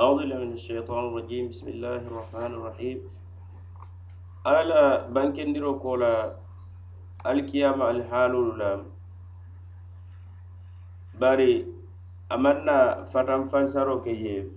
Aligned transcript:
أعوذ 0.00 0.18
بالله 0.18 0.38
من 0.44 0.52
الشيطان 0.52 1.02
الرجيم 1.08 1.48
بسم 1.52 1.66
الله 1.68 2.00
الرحمن 2.10 2.50
الرحيم 2.58 2.98
على 4.46 4.60
لا 4.70 4.82
بانكن 5.14 5.52
ديرو 5.52 5.78
كولا 5.84 6.36
الكيام 7.26 7.82
الحالول 7.82 8.58
لا 8.58 8.72
باري 11.20 11.52
أمنا 12.32 13.04
فتن 13.12 13.44
فانسارو 13.52 14.00
كي 14.00 14.48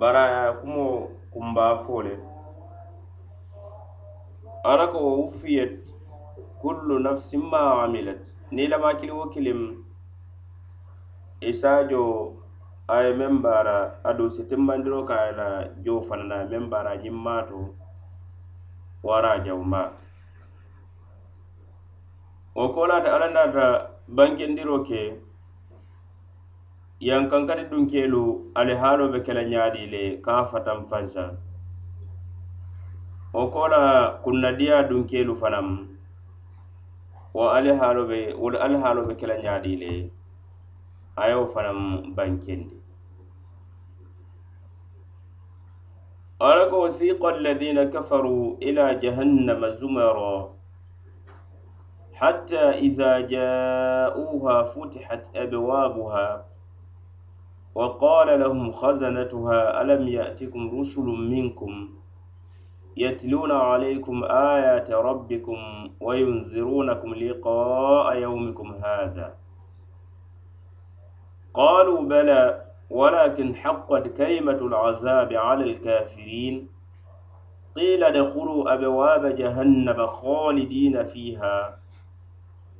برا 0.00 0.50
كمو 0.60 1.08
كمبا 1.34 1.68
فولي 1.86 2.16
أراكو 4.66 4.98
وفيت 5.22 5.94
كل 6.62 6.88
نفس 7.02 7.34
ما 7.34 7.58
عملت 7.82 8.36
نيلا 8.52 8.76
ما 8.76 8.92
كلي 8.92 9.10
وكلم 9.10 9.84
إساجو 11.42 12.06
a 12.37 12.37
a 12.93 12.95
ye 13.05 13.11
meŋ 13.19 13.33
baara 13.45 13.77
aduŋ 14.09 14.29
si 14.35 14.41
timmandiroo 14.49 15.03
ka 15.09 15.15
a 15.21 15.25
ye 15.27 15.33
la 15.39 15.47
joo 15.85 16.01
fana 16.07 16.23
na 16.31 16.37
meŋ 16.51 16.63
baara 16.71 16.91
ñiŋ 17.03 17.15
maato 17.25 17.59
wara 19.07 19.31
jawumaa 19.45 19.89
wo 22.55 22.65
kolaata 22.75 23.09
alla 23.15 23.27
naata 23.35 23.65
bankendiro 24.15 24.77
ke 24.87 25.01
yankankati 27.07 27.63
dunkeelu 27.71 28.23
ali 28.59 28.73
haalo 28.81 29.03
be 29.13 29.19
kela 29.25 29.43
ñaadi 29.51 29.83
le 29.93 30.03
ka 30.25 30.31
a 30.41 30.49
fatan 30.51 30.81
fansa 30.89 31.23
wo 33.33 33.43
ko 33.53 33.61
kunnadiya 34.23 34.77
dunkeelu 34.89 35.33
fanaŋ 35.41 35.67
wo 37.37 37.43
ali 37.57 37.71
haalo 37.79 38.01
be 38.09 38.19
wolu 38.41 38.57
ali 38.65 38.77
haalo 38.83 39.01
be 39.07 39.13
kela 39.19 39.35
ñaadi 39.45 39.73
le 39.81 39.93
a 41.21 41.29
ye 41.29 41.35
wo 41.39 41.45
fanaŋ 41.53 41.77
bankendi 42.17 42.78
قالك 46.39 46.73
وسيق 46.73 47.25
الذين 47.25 47.83
كفروا 47.83 48.55
إلى 48.61 48.95
جهنم 48.95 49.69
زمرا. 49.69 50.59
حتى 52.13 52.59
إذا 52.59 53.19
جاءوها 53.19 54.63
فتحت 54.63 55.35
أبوابها 55.35 56.45
وقال 57.75 58.39
لهم 58.39 58.71
خزنتها 58.71 59.81
ألم 59.81 60.07
يأتكم 60.07 60.79
رسل 60.79 61.01
منكم 61.01 61.89
يتلون 62.97 63.51
عليكم 63.51 64.23
آيات 64.23 64.91
ربكم 64.91 65.57
وينذرونكم 65.99 67.13
لقاء 67.13 68.17
يومكم 68.17 68.75
هذا؟ 68.83 69.35
قالوا 71.53 72.01
بلى. 72.01 72.68
ولكن 72.89 73.55
حقت 73.55 74.07
كلمة 74.17 74.59
العذاب 74.61 75.33
على 75.33 75.63
الكافرين. 75.63 76.69
قيل 77.75 78.03
ادخلوا 78.03 78.73
أبواب 78.73 79.35
جهنم 79.35 80.07
خالدين 80.07 81.03
فيها. 81.03 81.79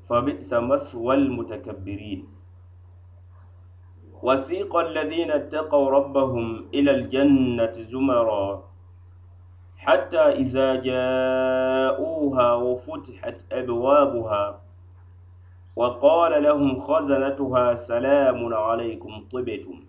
فبئس 0.10 0.54
مثوى 0.54 1.16
المتكبرين. 1.16 2.28
وسيق 4.24 4.76
الذين 4.78 5.32
اتقوا 5.32 5.90
ربهم 5.90 6.66
إلى 6.74 6.92
الجنة 6.92 7.72
زمرا 7.72 8.64
حتى 9.78 10.20
إذا 10.20 10.76
جاءوها 10.76 12.54
وفتحت 12.54 13.46
أبوابها 13.52 14.62
وقال 15.76 16.44
لهم 16.44 16.76
خزنتها 16.80 17.76
سلام 17.76 18.54
عليكم 18.54 19.26
طبتم. 19.32 19.89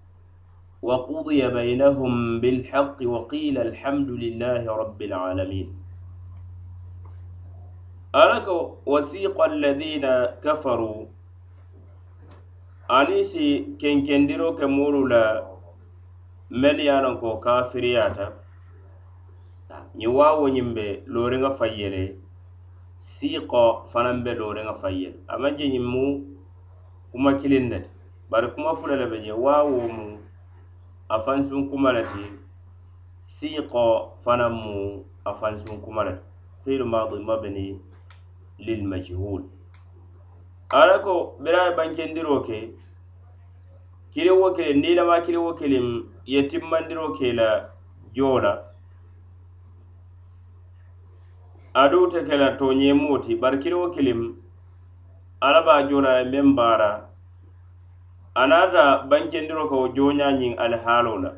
وقضي 0.82 1.48
بينهم 1.48 2.40
بالحق 2.40 2.96
وقيل 3.02 3.58
الحمد 3.58 4.08
لله 4.10 4.62
رب 4.82 5.02
العالمين 5.02 5.68
ألك 8.14 8.48
وسيق 8.86 9.36
الذين 9.52 10.06
كفروا 10.44 11.00
أنيسي 12.90 13.48
كن 13.80 14.04
كندرو 14.06 14.54
كمولو 14.54 15.06
لا 15.06 15.24
مليانو 16.50 17.18
كو 17.20 17.40
كافرياتا 17.40 18.28
ñiwawo 19.98 20.44
ñimbe 20.56 20.86
loringa 21.14 21.50
fayyele 21.58 22.02
siqo 22.96 23.64
fanan 23.90 24.18
be 24.24 24.32
loringa 24.40 24.74
fayyele 24.82 25.16
amaje 25.34 25.64
ñimmu 25.74 26.04
kuma 27.10 27.30
kilinnete 27.40 27.90
bari 28.30 28.48
kuma 28.54 28.70
fulale 28.78 29.06
be 29.10 29.18
je 29.24 29.32
wawo 29.44 29.78
mu 29.96 30.06
a 31.11 31.19
fansun 31.19 31.69
kuma 31.69 31.91
le 31.93 32.03
ti 32.11 32.23
siiqo 33.19 33.83
fanaŋ 34.23 34.53
mu 34.63 34.75
a 35.25 35.31
fansun 35.39 35.81
kuma 35.83 36.03
le 36.07 36.13
ti 36.15 36.23
fiilu 36.63 36.85
maadi 36.85 37.19
mabni 37.27 37.65
lil 38.65 38.81
majhul. 38.91 39.41
Ala 40.79 40.99
ko 40.99 41.35
bira 41.43 41.67
ye 41.67 41.75
bankendiro 41.75 42.39
ke 42.47 42.59
kili 44.11 44.31
wo 44.39 44.53
kiliŋ 44.55 44.77
niŋ 44.81 44.91
ilama 44.91 45.19
kili 45.25 45.37
wo 45.37 45.51
kiliŋ 45.59 45.87
ye 46.25 46.47
timmandiro 46.47 47.11
ke 47.17 47.33
la 47.33 47.49
joo 48.15 48.39
la 48.39 48.53
aduŋ 51.73 52.09
te 52.11 52.23
ke 52.23 52.35
la 52.37 52.55
tooñeemoo 52.59 53.19
ti 53.19 53.35
bari 53.35 53.57
kili 53.59 53.75
wo 53.75 53.87
kiliŋ 53.89 54.21
ala 55.41 55.61
be 55.65 55.71
a 55.71 55.87
joo 55.89 56.01
la 56.01 56.21
e 56.21 56.25
meŋ 56.31 56.55
baara 56.55 57.10
anata 58.35 59.03
bankendiro 59.09 59.67
ko 59.67 59.87
joñañin 59.95 60.55
alhaalo 60.57 61.17
la 61.17 61.31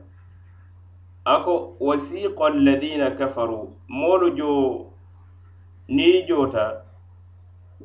a 1.25 1.41
ko 1.41 1.75
wasiqa 1.79 2.45
alladina 2.53 3.11
kafaru 3.17 3.73
moolu 3.87 4.35
jo 4.37 4.91
ni 5.87 6.21
jota 6.27 6.85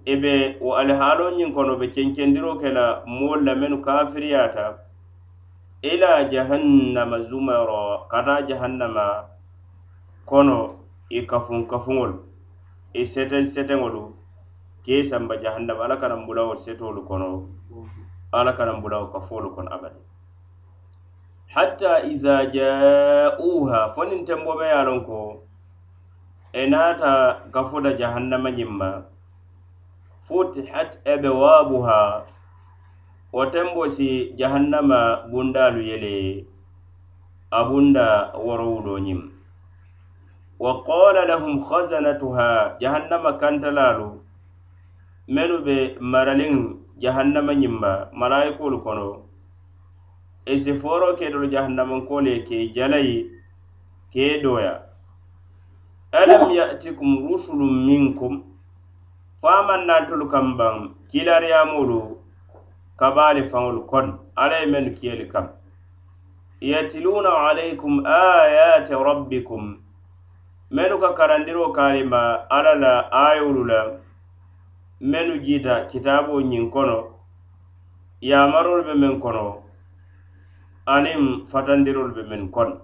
i 0.04 0.16
be 0.16 0.56
wo 0.60 0.76
alihaaloñiŋ 0.76 1.52
kono 1.54 1.76
be 1.80 1.88
kenkendiro 1.88 2.56
ke 2.60 2.68
la 2.72 3.02
moolu 3.06 3.44
la 3.44 3.54
mennu 3.54 3.80
kafiriyaata 3.82 4.78
ila 5.82 6.28
jahannama 6.28 7.20
zumaro 7.20 8.06
kata 8.10 8.42
jahannama 8.48 9.24
kono 10.26 10.84
i 11.10 11.22
kafun 11.26 11.66
kafuŋolu 11.66 12.18
i 12.94 13.02
e 13.02 13.06
seten 13.06 13.44
seteŋolu 13.46 14.12
kee 14.84 15.02
samba 15.04 15.36
jahannama. 15.36 15.84
Ala 15.84 15.96
kana 15.96 16.16
mbulawol 16.16 16.56
setolu 16.56 17.02
kono. 17.04 17.57
ala 18.32 18.52
karan 18.52 18.80
bulawo 18.82 19.12
ka 19.12 19.20
foolu 19.20 19.50
abadi 19.56 20.00
hatta 21.54 22.04
iza 22.04 22.44
ja'uha 22.52 23.88
fo 23.94 24.04
niŋ 24.04 24.24
tenbo 24.26 24.52
be 24.58 24.68
ko 25.06 25.42
e 26.52 26.66
naata 26.70 27.40
gafuta 27.52 27.96
jahannama 27.96 28.50
ñiŋ 28.50 28.72
futihat 30.20 31.00
ebewaabuha 31.04 32.00
wo 33.32 33.42
tembosi 33.52 34.36
jahannama 34.36 35.24
bundalu 35.30 35.80
yele 35.88 36.44
abunda 37.50 38.32
a 38.32 38.38
bunda 38.44 39.32
wa 40.58 40.84
qala 40.84 41.24
lahum 41.24 41.56
khazanatuha 41.64 42.76
jahannama 42.80 43.32
kantalalu 43.40 44.20
mennu 45.28 45.64
be 45.64 45.96
maraliŋ 46.00 46.87
jahannama 46.98 47.54
ñimma 47.54 48.08
malayikolu 48.12 48.78
kono. 48.82 49.22
E 50.46 50.56
si 50.56 50.72
fooro 50.74 51.14
ke 51.16 51.30
dolu 51.30 51.46
ye 52.26 52.42
ke 52.44 52.72
jalayi 52.74 53.30
ke 54.12 54.42
doya. 54.42 54.82
Alam 56.12 56.50
yatikum 56.50 57.28
rusulum 57.28 57.86
minkum 57.86 58.42
faman 59.42 59.86
naatolu 59.86 60.26
kambaŋ 60.28 60.94
kilariyamolu 61.10 62.16
kabali 62.96 63.42
faŋolu 63.44 63.86
kon 63.86 64.18
alla 64.36 64.56
ye 64.60 64.66
mennu 64.66 64.90
kiyeli 64.96 65.28
kam. 65.28 65.48
Yatiluna 66.60 67.28
alaykum 67.48 68.04
ayati 68.06 68.94
rabbikum 68.94 69.78
mennu 70.70 70.98
ka 70.98 71.12
karandiro 71.14 71.72
kalima 71.72 72.48
alla 72.50 72.74
la 72.74 72.92
ayolu 73.12 73.64
la 73.64 74.00
mennu 75.00 75.38
jiita 75.44 75.84
kitaabo 75.86 76.40
ñiŋ 76.50 76.70
kono 76.74 76.98
yamarolu 78.20 78.82
be 78.86 78.94
meŋ 79.02 79.14
kono 79.22 79.62
aniŋ 80.94 81.20
fatandirolu 81.50 82.12
be 82.16 82.22
meŋ 82.30 82.42
kono 82.54 82.76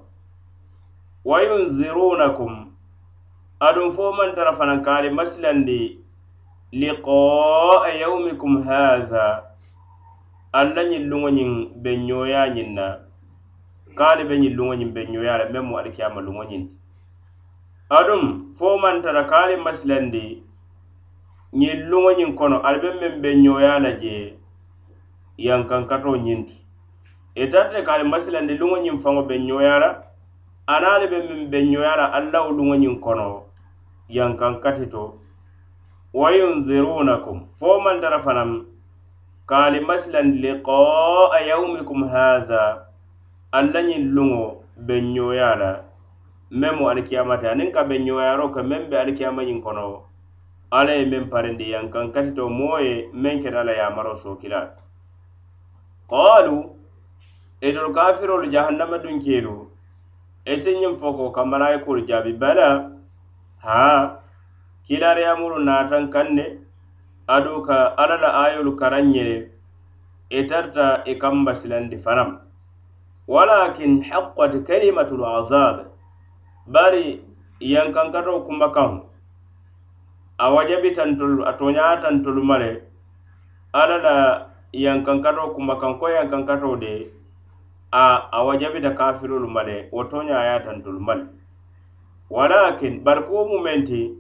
wa 1.29 1.39
yunzirunakum 1.47 2.55
aduŋ 3.67 3.89
fo 3.97 4.05
maŋ 4.19 4.31
tara 4.37 4.53
fanaŋ 4.59 4.79
kaari 4.87 5.11
masilandi 5.11 5.81
liqaa 6.81 7.89
yawmikum 8.01 8.55
haatha 8.67 9.25
alla 10.59 10.83
ñin 10.91 11.05
luŋo 11.11 11.29
ñiŋ 11.37 11.51
be 11.83 11.91
ñoya 12.07 12.43
ñiŋ 12.55 12.69
na 12.79 12.87
kaali 13.99 14.23
be 14.29 14.35
ñiŋ 14.43 14.55
luŋo 14.59 14.75
ñiŋ 14.79 14.91
be 14.95 15.01
ñoya 15.13 15.39
la 15.39 15.45
meŋ 15.53 15.65
mu 15.69 15.75
alikiyama 15.79 16.21
luŋo 16.27 16.43
ñiŋ 16.51 16.63
ti. 16.71 16.77
Aduŋ 17.99 18.23
fo 18.57 18.79
maŋ 18.83 18.97
tara 19.03 19.23
kaali 19.31 19.57
masilandi 19.57 20.25
ñiŋ 21.59 21.79
luŋo 21.91 22.11
ñiŋ 22.19 22.31
kono 22.39 22.57
ali 22.67 22.79
be 22.83 22.91
meŋ 23.01 23.15
be 23.23 23.31
ñoya 23.45 23.75
la 23.85 23.91
je 24.03 24.15
yankankato 25.47 26.11
ñiŋ 26.27 26.41
ti 26.49 26.57
e 27.35 27.45
itarte 27.47 27.79
ka 27.87 27.93
ali 27.95 28.05
masilandi 28.13 28.55
luŋo 28.61 28.77
ñiŋ 28.85 28.97
faŋo 29.03 29.23
be 29.29 29.35
ñoya 29.49 29.75
la 29.83 29.91
ana 30.75 30.89
ali 30.95 31.07
be 31.13 31.19
meŋ 31.29 31.41
be 31.51 31.59
ñoya 31.73 31.93
la 32.01 32.07
allawo 32.19 32.51
luŋo 32.59 32.75
ñiŋ 32.83 32.95
kono 33.05 33.29
yankankati 34.17 34.87
to 34.93 35.03
wa 36.21 36.29
yunzirunakum 36.39 37.39
fo 37.59 37.69
maŋ 37.85 37.97
tara 38.03 38.19
fanaŋ 38.19 38.51
ka 39.49 39.57
ali 39.67 39.81
masilandi 39.89 40.39
liqaa 40.45 41.39
yaumikum 41.49 42.01
hatha 42.13 42.63
alla 43.59 43.81
ñiŋ 43.89 44.03
luŋo 44.15 44.43
be 44.87 44.95
ñoya 45.15 45.51
la 45.61 45.71
meŋ 46.51 46.73
mu 46.79 46.85
alikiyamate 46.91 47.47
aniŋ 47.53 47.71
ka 47.75 47.83
be 47.89 47.95
ñoyaro 48.07 48.47
ke 48.55 48.61
meŋ 48.71 48.83
be 48.91 48.97
alikiyama 48.99 49.43
ñiŋ 49.49 49.61
kono 49.63 49.87
alla 50.79 50.93
ye 50.99 51.05
meŋ 51.13 51.25
parendi 51.33 51.67
yankaŋ 51.75 52.07
katito 52.15 52.45
moo 52.59 52.79
ye 52.87 52.95
meŋ 53.23 53.37
keta 53.43 53.63
la 53.69 53.73
yamaro 53.81 54.15
sookila 54.23 54.61
qaalu 56.11 56.57
itolu 57.67 57.91
kafirolu 57.99 58.47
jahannama 58.55 58.99
dunkeelu 59.05 59.55
esi 60.53 60.71
ñiŋ 60.81 60.95
fo 61.01 61.09
ko 61.17 61.31
ka 61.37 61.43
malayikolu 61.53 62.07
jaabi 62.09 62.33
bala 62.43 62.69
ha 63.65 64.19
kilariyamulu 64.87 65.59
naatan 65.69 66.11
kaŋ 66.15 66.29
ne 66.39 66.47
adu 67.37 67.63
ka 67.67 67.79
alla 67.97 68.17
la 68.25 68.31
ayolu 68.45 68.77
karaŋ 68.81 69.07
ñene 69.15 69.37
itarta 70.31 70.87
e 71.07 71.11
i 71.11 71.15
e 71.15 71.19
kamba 71.23 71.55
silandi 71.55 71.97
fanaŋ 71.97 72.31
walakin 73.29 74.03
haqqat 74.11 74.53
kalimatul 74.67 75.25
azab 75.25 75.77
bari 76.67 77.23
yankankato 77.61 78.45
kumba 78.47 78.69
kaŋo 78.77 79.14
a 80.39 80.51
wajabitantolu 80.51 81.45
a 81.47 81.53
toñaatantolu 81.53 82.43
ma 82.45 82.59
le 82.59 82.83
alla 83.73 83.99
la 83.99 84.51
yankankato 84.73 85.55
kumakanko 85.55 86.09
yankankato 86.11 86.77
de 86.81 87.11
a 87.93 88.29
a 88.33 88.43
wajabita 88.45 88.91
kafirolu 88.91 89.49
male 89.49 89.89
wo 89.93 90.05
toñayatantolu 90.05 91.01
ma 91.01 91.15
male 91.15 91.27
walakin 92.31 93.05
bari 93.05 93.23
kuwo 93.23 93.45
mumen 93.49 93.85
ti 93.85 94.11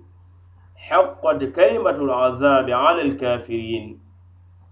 haqqat 0.88 1.52
kalimatul 1.52 2.10
azabi 2.10 2.72
ala 2.72 3.02
alkafirin 3.02 3.98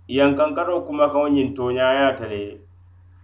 yankankato 0.09 0.81
kumakaŋo 0.87 1.29
ñiŋ 1.29 1.55
toñayata 1.57 2.29
le 2.31 2.61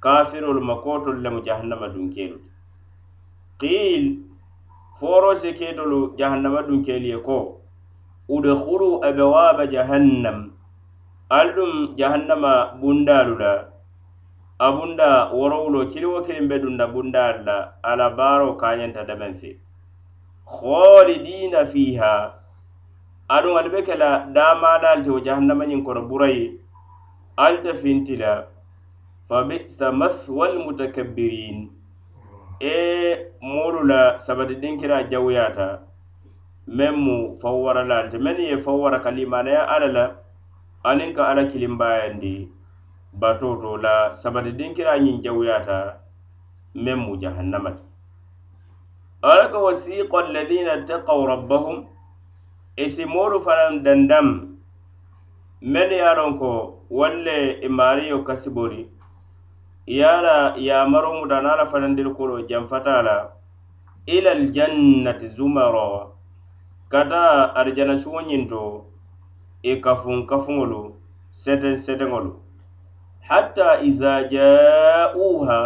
kafirolu 0.00 0.60
ma 0.60 0.74
kotolu 0.82 1.22
lemu 1.22 1.40
jahannama 1.46 1.88
dunkelu 1.88 2.38
qil 3.60 4.18
foro 4.98 5.34
si 5.34 5.52
ketolu 5.54 6.14
jahannama 6.18 6.62
dunkelu 6.62 7.06
ye 7.06 7.18
ko. 7.18 7.57
udkhulu 8.28 9.04
abwaba 9.04 9.66
jahannam. 9.66 10.52
Ali 11.30 11.94
jahannama 11.96 12.80
bundalu 12.80 13.38
la 13.38 13.68
abunda 14.58 15.30
worowulo 15.32 15.86
kiliwo 15.92 16.22
kilin 16.24 16.48
be 16.48 16.58
dunda 16.58 16.86
bundaalu 16.88 17.44
la 17.44 17.74
ala 17.82 18.10
baro 18.10 18.56
kayenta 18.56 19.04
damen 19.04 19.34
fe 19.36 19.60
kholidina 20.46 21.66
fiha 21.66 22.32
aduŋ 23.28 23.54
ali 23.60 23.68
be 23.68 23.82
kela 23.82 23.98
la 23.98 24.26
daamaadaalu 24.32 25.02
ti 25.04 25.10
wo 25.10 25.20
jahannamañiŋ 25.20 25.84
kono 25.84 26.08
burayi 26.08 26.58
alta 27.36 27.74
fintila. 27.74 27.82
Finti 27.82 28.16
la 28.16 28.32
fa 29.28 29.44
bisa 29.44 29.92
mathwa 29.92 30.48
almutakabbirin 30.48 31.68
e 32.60 32.76
molu 33.40 33.84
la 33.84 34.18
sabati 34.18 34.56
dinkira 34.56 35.04
jawyata 35.04 35.87
meŋ 36.68 36.94
mu 36.96 37.16
fawwara 37.40 37.82
la 37.84 38.02
le 38.02 38.08
ti 38.36 38.42
ye 38.44 38.58
fawwara 38.58 39.00
ka 39.00 39.10
limaneya 39.10 39.64
alla 39.64 39.88
la 39.88 40.04
aniŋ 40.84 41.12
ka 41.16 41.24
ala 41.28 41.48
kilimbayandi 41.48 42.48
bato 43.12 43.56
to 43.56 43.76
la 43.76 44.12
sabati 44.12 44.52
dinkira 44.52 44.98
ñiŋ 45.00 45.22
jawuyata 45.24 45.96
meŋ 46.74 46.98
mu 47.00 47.16
jahannama 47.16 47.70
ti 47.72 47.82
ala 49.22 49.48
ka 49.48 49.58
wasiqa 49.58 50.18
alladina 50.28 50.84
taqaw 50.84 51.26
rabbahum 51.26 51.88
e 52.76 52.84
isimoolu 52.84 53.40
fanaŋ 53.40 53.80
dandam 53.82 54.28
mennu 55.62 55.94
ye 55.96 56.04
a 56.04 56.12
loŋ 56.14 56.38
ko 56.38 56.84
wolu 56.90 57.24
le 57.24 57.64
imaariyo 57.64 58.20
e 58.20 58.24
kasibori 58.28 58.82
ye 59.86 60.04
a 60.04 60.20
la 60.20 60.36
yaamaro 60.56 61.16
muta 61.16 61.40
na 61.40 61.56
la 61.56 61.64
fanaŋ 61.64 61.96
kolo 62.12 62.44
janfata 62.44 63.02
la 63.02 63.16
ila 64.06 64.30
aljannati 64.36 65.28
zumara 65.28 66.17
kata 66.88 67.54
arjana 67.54 67.58
arijana 67.60 67.94
suŋo 68.02 68.20
ñiŋ 68.28 68.42
to 68.50 68.62
i 69.62 69.70
e 69.72 69.80
kafuŋ 69.84 70.18
kafuŋolu 70.30 70.80
hatta 73.28 73.68
iza 73.88 74.12
ja'uha 74.32 75.60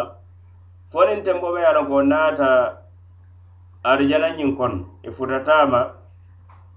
fo 0.90 1.00
niŋ 1.06 1.20
tenbo 1.24 1.48
be 1.54 1.60
ye 1.60 1.66
a 1.70 2.02
naata 2.10 2.50
arijana 3.90 4.28
ñiŋ 4.36 4.50
kono 4.58 4.78
i 5.02 5.08
e 5.08 5.10
futata 5.16 5.56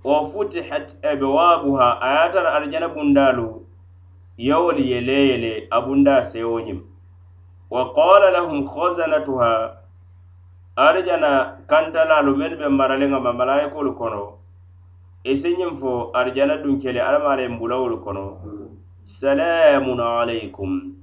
wa 0.08 0.18
futihat 0.30 0.88
abwabuha 1.12 1.88
a 2.02 2.08
ye 2.14 2.20
a 2.26 2.32
tara 2.34 2.50
arijana 2.58 2.88
bundaalu 2.96 3.48
yewolu 4.38 4.80
ye 4.92 5.02
leeyele 5.02 5.68
a 5.72 5.82
bunda 5.82 6.24
sewo 6.24 6.62
wa 7.70 7.94
qala 7.94 8.32
lahum 8.32 8.62
khazanatuha 8.68 9.85
arjana 10.76 11.58
kantalalu 11.68 12.36
mennu 12.38 12.58
be 12.58 12.68
maraliŋa 12.70 13.20
ma 13.24 13.32
malayikolu 13.34 13.96
kono. 13.96 14.38
E 15.24 15.32
I 15.32 15.36
si 15.36 15.56
fo 15.80 16.12
arjana 16.14 16.58
dunkele 16.64 17.00
alla 17.00 17.20
ma 17.50 17.98
kono. 18.04 18.26
Salamun 19.04 20.00
alaykum 20.00 20.96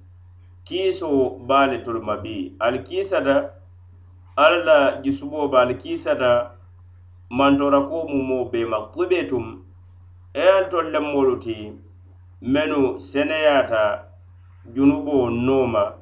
kiiso 0.64 1.38
baali 1.46 1.82
tolu 1.82 2.02
ma 2.02 2.16
bi 2.16 2.52
ali 2.60 2.78
kiisata 2.82 3.50
alla 4.36 4.64
la 4.64 5.02
jusubo 5.02 5.48
ba 5.48 5.60
ali 5.62 5.75
kiisata 5.75 6.50
mantora 7.30 7.80
ko 7.88 8.06
mumoo 8.08 8.50
bee 8.50 8.64
ma 8.64 8.90
tubetum 8.92 9.62
e 10.35 10.40
ali 10.40 10.68
tol 10.70 10.90
lemmolu 10.90 11.38
ti 11.38 11.73
menu 12.42 12.99
seneyata 13.00 14.04
junubo 14.75 15.30
nooma. 15.30 15.94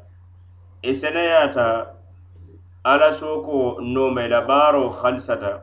E 0.83 0.95
seneyata 0.95 2.00
ala 2.85 3.13
soko 3.13 3.81
nooma 3.81 4.25
ila 4.25 4.41
baaro 4.43 4.89
halisata 4.89 5.63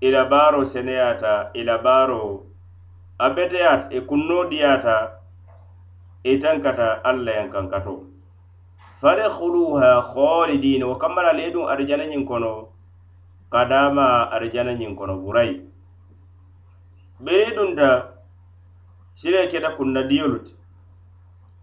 ila 0.00 0.24
baaro 0.24 0.64
seneyata 0.64 1.50
ila 1.54 1.78
baaro 1.78 2.46
a 3.18 3.30
beteyata 3.30 3.88
i 3.90 3.96
e 3.96 4.00
kunnoo 4.00 4.44
diyata 4.50 5.18
itankata 6.24 6.96
e 6.96 7.00
alla 7.04 7.30
yankankato 7.32 8.04
fadkhuluha 9.00 10.02
khalidin 10.02 10.82
wo 10.84 10.94
kammala 10.96 11.32
le 11.32 11.50
dun 11.50 11.68
arjana 11.68 12.04
ñiŋ 12.06 12.24
kono 12.26 12.68
kadama 13.50 14.30
arjana 14.30 14.72
ñiŋ 14.74 14.94
kono 14.96 15.16
burai. 15.18 15.62
Beri 17.20 17.54
dunta 17.56 18.14
sile 19.14 19.48
keta 19.48 19.70
kunna 19.76 20.02
diyolu 20.02 20.38
ti 20.44 20.54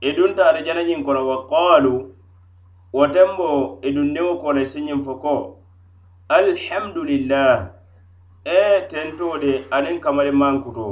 e 0.01 0.11
dunta 0.11 0.43
arjana 0.51 0.83
ñiŋ 0.83 1.03
kono 1.05 1.27
wa 1.27 1.47
qalu 1.47 2.14
wo 2.95 3.07
tembo 3.07 3.79
i 3.83 3.87
e 3.87 3.91
dundiŋo 3.91 4.33
ko 4.41 4.47
siñiŋ 4.71 4.99
fo 5.05 5.13
ko 5.23 5.35
alhamdulillah 6.29 7.75
e 8.45 8.87
tentode 8.87 9.41
de 9.41 9.51
aniŋ 9.75 9.99
kamalimankuto 9.99 10.87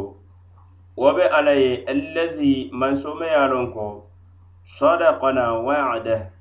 wo 1.00 1.10
be 1.16 1.24
alla 1.38 1.54
ye 1.64 1.86
allazi 1.92 2.70
mansome 2.80 3.26
ye 3.26 3.36
a 3.36 3.48
ko 3.74 3.86
sadakana 4.66 5.64
wada 5.64 6.32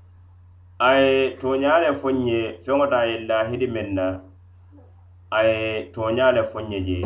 a 0.79 0.91
ye 1.01 1.37
tooña 1.39 1.79
le 1.79 1.95
fo 1.95 2.11
ye 2.11 2.59
feŋo 2.59 2.91
ta 2.91 2.99
a 2.99 3.07
ye 3.07 3.17
lahidi 3.29 3.67
meŋ 3.67 3.89
na 3.95 4.21
a 5.31 5.47
ye 5.47 5.93
tooña 5.95 6.35
le 6.35 6.43
fo 6.43 6.59
ye 6.59 6.81
je 6.83 6.99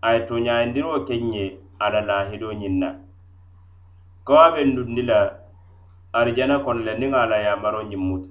a 0.00 0.14
ye 0.14 0.20
toñayindiro 0.24 1.04
ke 1.04 1.14
ye 1.14 1.60
a 1.78 1.90
la 1.90 2.00
lahido 2.00 2.52
ñiŋ 2.52 2.78
na. 2.78 2.88
Kawa 4.24 4.52
be 4.54 4.64
ndundi 4.64 5.02
la 5.02 5.35
arjana 6.20 6.56
kono 6.64 6.80
le 6.86 6.92
niŋ 7.00 7.12
a 7.14 7.24
la 7.30 7.38
yamaro 7.46 7.80
ñiŋ 7.90 8.02
muta 8.08 8.30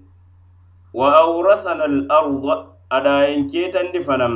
wa 0.93 1.07
awrasana 1.21 1.83
al 1.91 1.97
arda 2.17 2.53
ada 2.95 3.11
adayen 3.21 3.43
ketandi 3.51 3.99
fanaŋ 4.07 4.33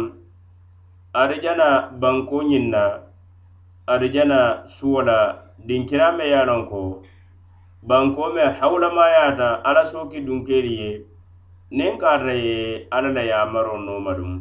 arjana 1.22 1.68
banko 2.02 2.38
ñiŋ 2.50 2.66
na 2.74 2.84
arjana 3.94 4.40
suwo 4.76 5.02
la 5.10 5.18
dinkira 5.68 6.08
me 6.18 6.24
ye 6.34 6.42
lon 6.46 6.64
ko 6.70 7.02
banko 7.90 8.24
me 8.34 8.44
hawulamayata 8.60 9.64
ala 9.68 9.84
soki 9.86 10.20
dunkeri 10.28 10.74
ye 10.82 10.92
niŋ 11.78 11.98
karta 12.02 12.34
ye 12.34 12.88
alla 12.92 13.10
la 13.18 13.24
yamaro 13.32 13.78
nooma 13.86 14.14
duŋ 14.20 14.34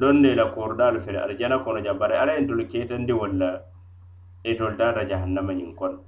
don 0.00 0.16
ne 0.22 0.34
la 0.34 0.46
koridaalu 0.54 0.98
fele 1.04 1.18
arijana 1.24 1.58
kono 1.64 1.80
jaŋ 1.84 1.96
bari 2.00 2.14
alla 2.16 2.32
ye 2.36 2.40
ntolu 2.40 2.64
ketandi 2.72 3.12
wolu 3.12 3.36
la 3.42 3.50
itolu 4.50 4.76
taata 4.78 5.04
jahannama 5.10 5.52
ñiŋ 5.52 5.74
kono 5.76 5.98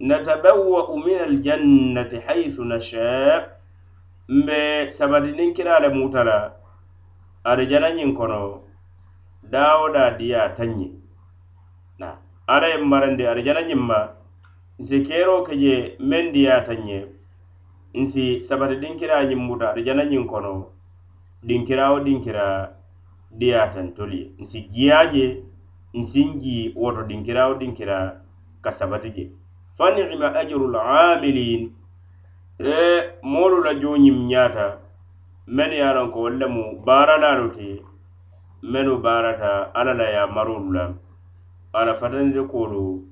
natabawwa'u 0.00 0.98
min 1.04 1.18
aljannati 1.18 2.16
haythu 2.26 2.64
nasha 2.64 3.48
mbe 4.28 4.90
sabati 4.90 5.52
kira 5.52 5.80
le 5.80 5.88
mutala 5.88 6.52
arijana 7.44 7.88
ñiŋ 7.90 8.12
kono 8.14 8.60
dawo 9.42 9.88
da 9.92 10.10
diya 10.18 10.54
tanyi 10.54 10.92
na 11.98 12.18
ala 12.46 12.66
ye 12.68 12.76
marandi 12.78 13.24
arijana 13.26 13.60
ma 13.76 13.98
nsi 14.78 14.96
kero 15.06 15.42
keje 15.46 15.60
je 15.62 15.96
meŋ 15.98 16.26
ñe 16.86 16.98
nsi 18.00 18.40
sabati 18.40 18.76
dinkira 18.82 19.16
ñiŋ 19.28 19.40
muta 19.46 19.66
arijana 19.70 20.02
ñiŋ 20.10 20.24
kono 20.26 20.52
dinkira 21.48 21.84
wo 21.92 21.98
dinkira 22.06 22.46
diya 23.38 23.70
tantuli 23.72 24.20
nsi 24.40 24.58
ye 24.74 24.92
nsi 25.04 25.24
nsinji 26.00 26.56
woto 26.80 27.02
dinkira 27.08 27.42
wo 27.48 27.54
dinkira 27.60 27.96
ka 28.64 28.70
sabati 28.78 29.10
je 29.16 29.24
fa 29.76 29.90
ni'ma 29.96 30.28
ajrul 30.40 30.76
amilin. 30.76 31.72
E 32.58 32.76
moolu 33.22 33.62
la 33.64 33.72
joñim 33.82 34.18
ñaata. 34.30 34.66
Men 35.46 35.70
ye 35.72 35.82
a 35.82 35.92
loŋ 35.96 36.08
ko 36.12 36.18
wolu 36.20 36.38
lemu 36.38 36.62
baaralaalu 36.86 37.50
ti 37.56 37.68
menu 38.62 38.98
baarata 39.04 39.70
alla 39.74 39.94
la 39.94 40.06
yamarolu 40.16 40.72
la. 40.72 40.84
Ala 41.72 41.94
fatanide 41.94 42.42
koolu 42.48 43.02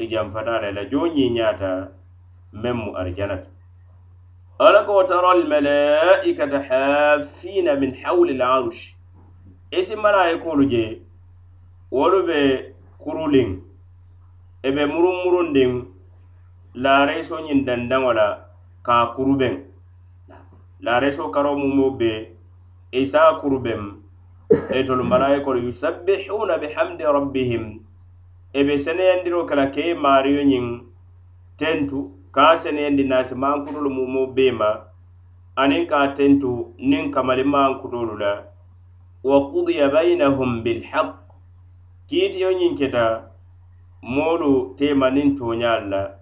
e 0.00 0.04
i 0.04 0.08
janfata 0.08 0.60
la 0.62 0.70
la 0.72 0.84
joñi 0.90 1.30
ñaata 1.30 1.88
men 2.52 2.72
mu 2.76 2.96
arijanata 2.96 3.48
ala 4.58 4.84
ko 4.86 5.04
tara 5.04 5.30
almalaikata 5.32 6.58
haffina 6.68 7.76
min 7.76 7.94
hawli 8.02 8.34
larush 8.36 8.94
isi 9.70 9.92
e 9.92 9.96
malayikolu 9.96 10.64
je 10.70 11.02
wolu 11.90 12.18
be 12.26 12.40
kuruliŋ 13.02 13.48
i 14.64 14.68
e 14.68 14.72
be 14.74 14.82
murunmurundiŋ 14.92 15.70
laareso 16.74 17.36
ñiŋ 17.46 17.64
dandaŋo 17.66 18.12
la 18.12 18.46
ka 18.82 19.12
kurubeŋ 19.14 19.54
laareso 20.84 21.30
karo 21.34 21.56
mumo 21.58 21.90
be 21.98 22.10
isa 22.92 23.38
kurubeŋ 23.40 24.00
etolu 24.70 25.04
malaikolu 25.04 25.58
yusabbihuna 25.66 26.58
bihamdi 26.58 27.04
rabbihim. 27.04 27.80
E 28.52 28.64
be 28.64 28.78
seneyandiro 28.78 29.46
kela 29.46 29.66
ke 29.70 29.80
ye 29.88 29.94
maariyo 29.94 30.42
ñiŋ 30.42 30.66
tentu 31.56 32.10
ka 32.34 32.56
seneyandi 32.56 33.04
naasi 33.04 33.34
mankutolu 33.34 33.90
mumo 33.90 34.26
bee 34.26 34.50
ma 34.52 34.70
aniŋ 35.56 35.86
ka 35.86 36.14
tentu 36.14 36.74
niŋ 36.78 37.10
kamali 37.10 37.44
mankutolu 37.44 38.18
la. 38.18 38.32
Wa 39.22 39.38
kudiya 39.50 39.88
bainahum 39.88 40.62
bilhaq. 40.64 41.10
Kiitiyo 42.08 42.50
ñiŋ 42.52 42.74
keta 42.78 43.04
moolu 44.02 44.74
tema 44.78 45.10
niŋ 45.10 45.34
tooñaalu 45.38 45.86
la. 45.90 46.19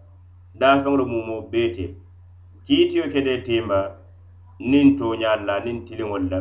daafeŋolu 0.61 1.05
mumo 1.13 1.37
bee 1.53 1.69
te 1.77 1.85
kiitiyo 2.67 3.05
kede 3.13 3.35
tema 3.47 3.79
niŋ 4.71 4.87
tooñaalu 4.99 5.45
la 5.49 5.57
niŋ 5.65 5.77
tiliŋolu 5.87 6.29
la. 6.33 6.41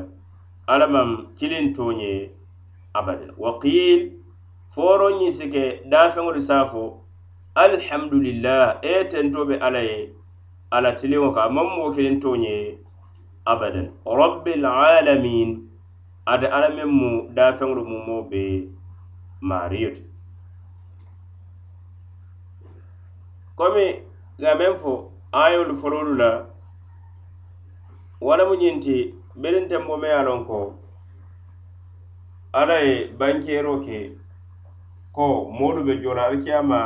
Alla 0.71 0.87
maŋ 0.93 1.09
kiliŋ 1.37 1.65
tooñe 1.77 2.11
abadin 2.97 3.31
wa 3.43 3.51
qiil 3.61 4.01
fooro 4.73 5.07
ñiŋ 5.19 5.31
si 5.37 5.45
ke 5.53 5.63
daafeŋolu 5.91 6.41
saafo 6.49 6.83
alhamdulillah 7.65 8.63
e 8.81 8.93
tento 9.11 9.39
be 9.49 9.55
alla 9.65 9.81
ye 9.89 9.99
alla 10.75 10.91
tiliŋo 10.99 11.29
ka 11.35 11.41
maŋ 11.55 11.67
moo 11.75 11.89
kiliŋ 11.95 12.15
tooñe 12.23 12.55
abadan. 13.51 13.87
Rabbil 14.05 14.65
alamin 14.65 15.49
ate 16.31 16.47
alla 16.55 16.69
meŋ 16.77 16.89
mu 16.99 17.09
daafeŋolu 17.37 17.83
mumo 17.91 18.15
be 18.29 18.43
maariyo 19.41 19.89
ti 19.95 20.03
komi 23.57 23.85
nka 24.39 24.51
meŋ 24.59 24.73
fo 24.81 24.93
ayolu 25.43 25.73
fololu 25.81 26.13
la 26.21 26.29
walamu 28.27 28.53
ñinti 28.61 28.95
ñiŋ 28.97 29.13
biriŋ 29.41 29.65
tenbo 29.69 29.93
me 30.01 30.07
ye 30.07 30.13
a 30.13 30.23
loŋ 30.27 30.39
ko 30.49 30.59
alla 32.59 32.77
ye 32.85 32.95
bankero 33.19 33.73
ke 33.85 33.97
ko 35.15 35.25
moolu 35.57 35.81
be 35.87 35.93
jola 36.03 36.21
alikiyama 36.27 36.79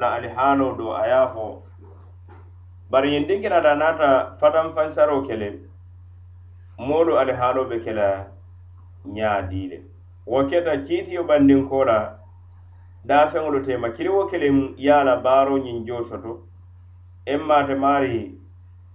la 0.00 0.08
alihaaloo 0.16 0.76
do 0.78 0.86
a 0.94 1.02
ye 1.06 1.12
a 1.12 1.26
fo. 1.34 1.62
Bari 2.90 3.08
ñiŋ 3.12 3.24
dinkirata 3.28 3.72
naata 3.80 4.08
fataŋ 4.38 4.66
fansaroo 4.76 5.22
ke 5.26 5.34
le 5.40 5.48
moolu 6.86 7.12
alihaaloo 7.20 7.68
be 7.70 7.76
kela 7.84 8.06
ñaa 9.16 9.42
dii 9.50 9.66
le. 9.70 9.78
Wo 10.26 10.38
keta 10.50 10.72
kiitiyo 10.84 11.24
bandinko 11.24 11.84
la 11.84 11.98
daafeŋolu 13.04 13.58
tema 13.66 13.88
kiliwo 13.96 14.26
kiliŋ 14.30 14.56
ye 14.84 14.92
a 14.92 15.04
la 15.04 15.16
baaro 15.16 15.56
ñiŋ 15.58 15.84
joo 15.86 16.02
soto. 16.02 16.53
emma 17.26 17.64
te 17.66 17.74
maari 17.74 18.38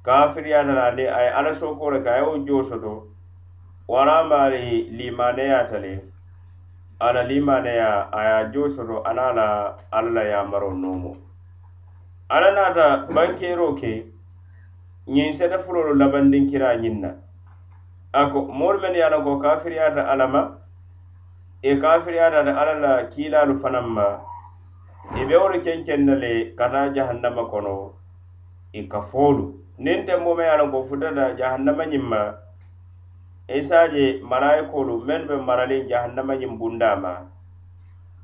kafiriyata 0.05 0.73
la 0.73 0.91
de 0.95 1.05
a 1.07 1.21
ye 1.23 1.29
ala 1.29 1.53
soko 1.53 1.89
le 1.91 2.01
ka 2.03 2.11
a 2.13 2.17
ye 2.17 2.23
wo 2.23 2.37
joo 2.45 2.63
soto 2.63 3.07
wara 3.87 4.23
maari 4.23 4.85
limaneyata 4.97 5.79
le 5.81 5.93
ala 6.99 7.23
limaneya 7.23 8.09
a 8.11 8.21
ye 8.23 8.33
a 8.41 8.51
joo 8.53 8.67
soto 8.69 9.01
ana 9.03 9.31
e 9.31 9.35
la 9.35 9.47
alla 9.91 10.11
la 10.11 10.23
yamaro 10.23 10.73
noomo 10.73 11.17
ala 12.29 12.51
naata 12.51 13.07
bankeeroo 13.15 13.73
ke 13.75 14.05
ñiŋ 15.09 15.31
seta 15.33 15.57
fulolu 15.57 15.97
labandinkiraa 15.97 16.75
ñiŋ 16.77 17.01
na 17.01 17.11
a 18.13 18.29
ko 18.29 18.45
moolu 18.45 18.79
mennu 18.81 18.97
ye 18.97 19.03
a 19.03 19.09
loŋ 19.09 19.23
ko 19.23 19.37
kafiriyata 19.41 20.05
alla 20.05 20.27
ma 20.27 20.41
i 21.63 21.73
kafiriyata 21.81 22.43
de 22.45 22.51
alla 22.53 22.73
la 22.79 23.03
kiilaalu 23.09 23.55
fanaŋ 23.61 23.87
ma 23.89 24.07
i 25.17 25.21
e 25.21 25.25
be 25.25 25.35
wolu 25.35 25.57
kenkeŋ 25.65 26.05
na 26.05 26.13
le 26.15 26.53
ka 26.55 26.69
taa 26.69 26.93
jahannama 26.93 27.49
kono. 27.49 27.98
i 28.73 28.81
ka 28.91 29.01
foolu. 29.01 29.43
Niŋ 29.79 29.99
tenboo 30.05 30.35
me 30.35 30.43
ye 30.43 30.49
a 30.53 30.57
loŋ 30.59 30.71
ko 30.71 30.79
futata 30.83 31.35
jahannama 31.39 31.83
ñiŋ 31.91 32.03
ma 32.11 32.21
i 33.47 33.61
se 33.63 33.75
a 33.75 33.87
je 33.93 34.19
marayikoolu 34.29 34.93
mennu 35.07 35.27
be 35.27 35.35
maraliŋ 35.47 35.87
jahannama 35.91 36.33
ñiŋ 36.35 36.53
bundaa 36.59 36.95
ma 37.03 37.13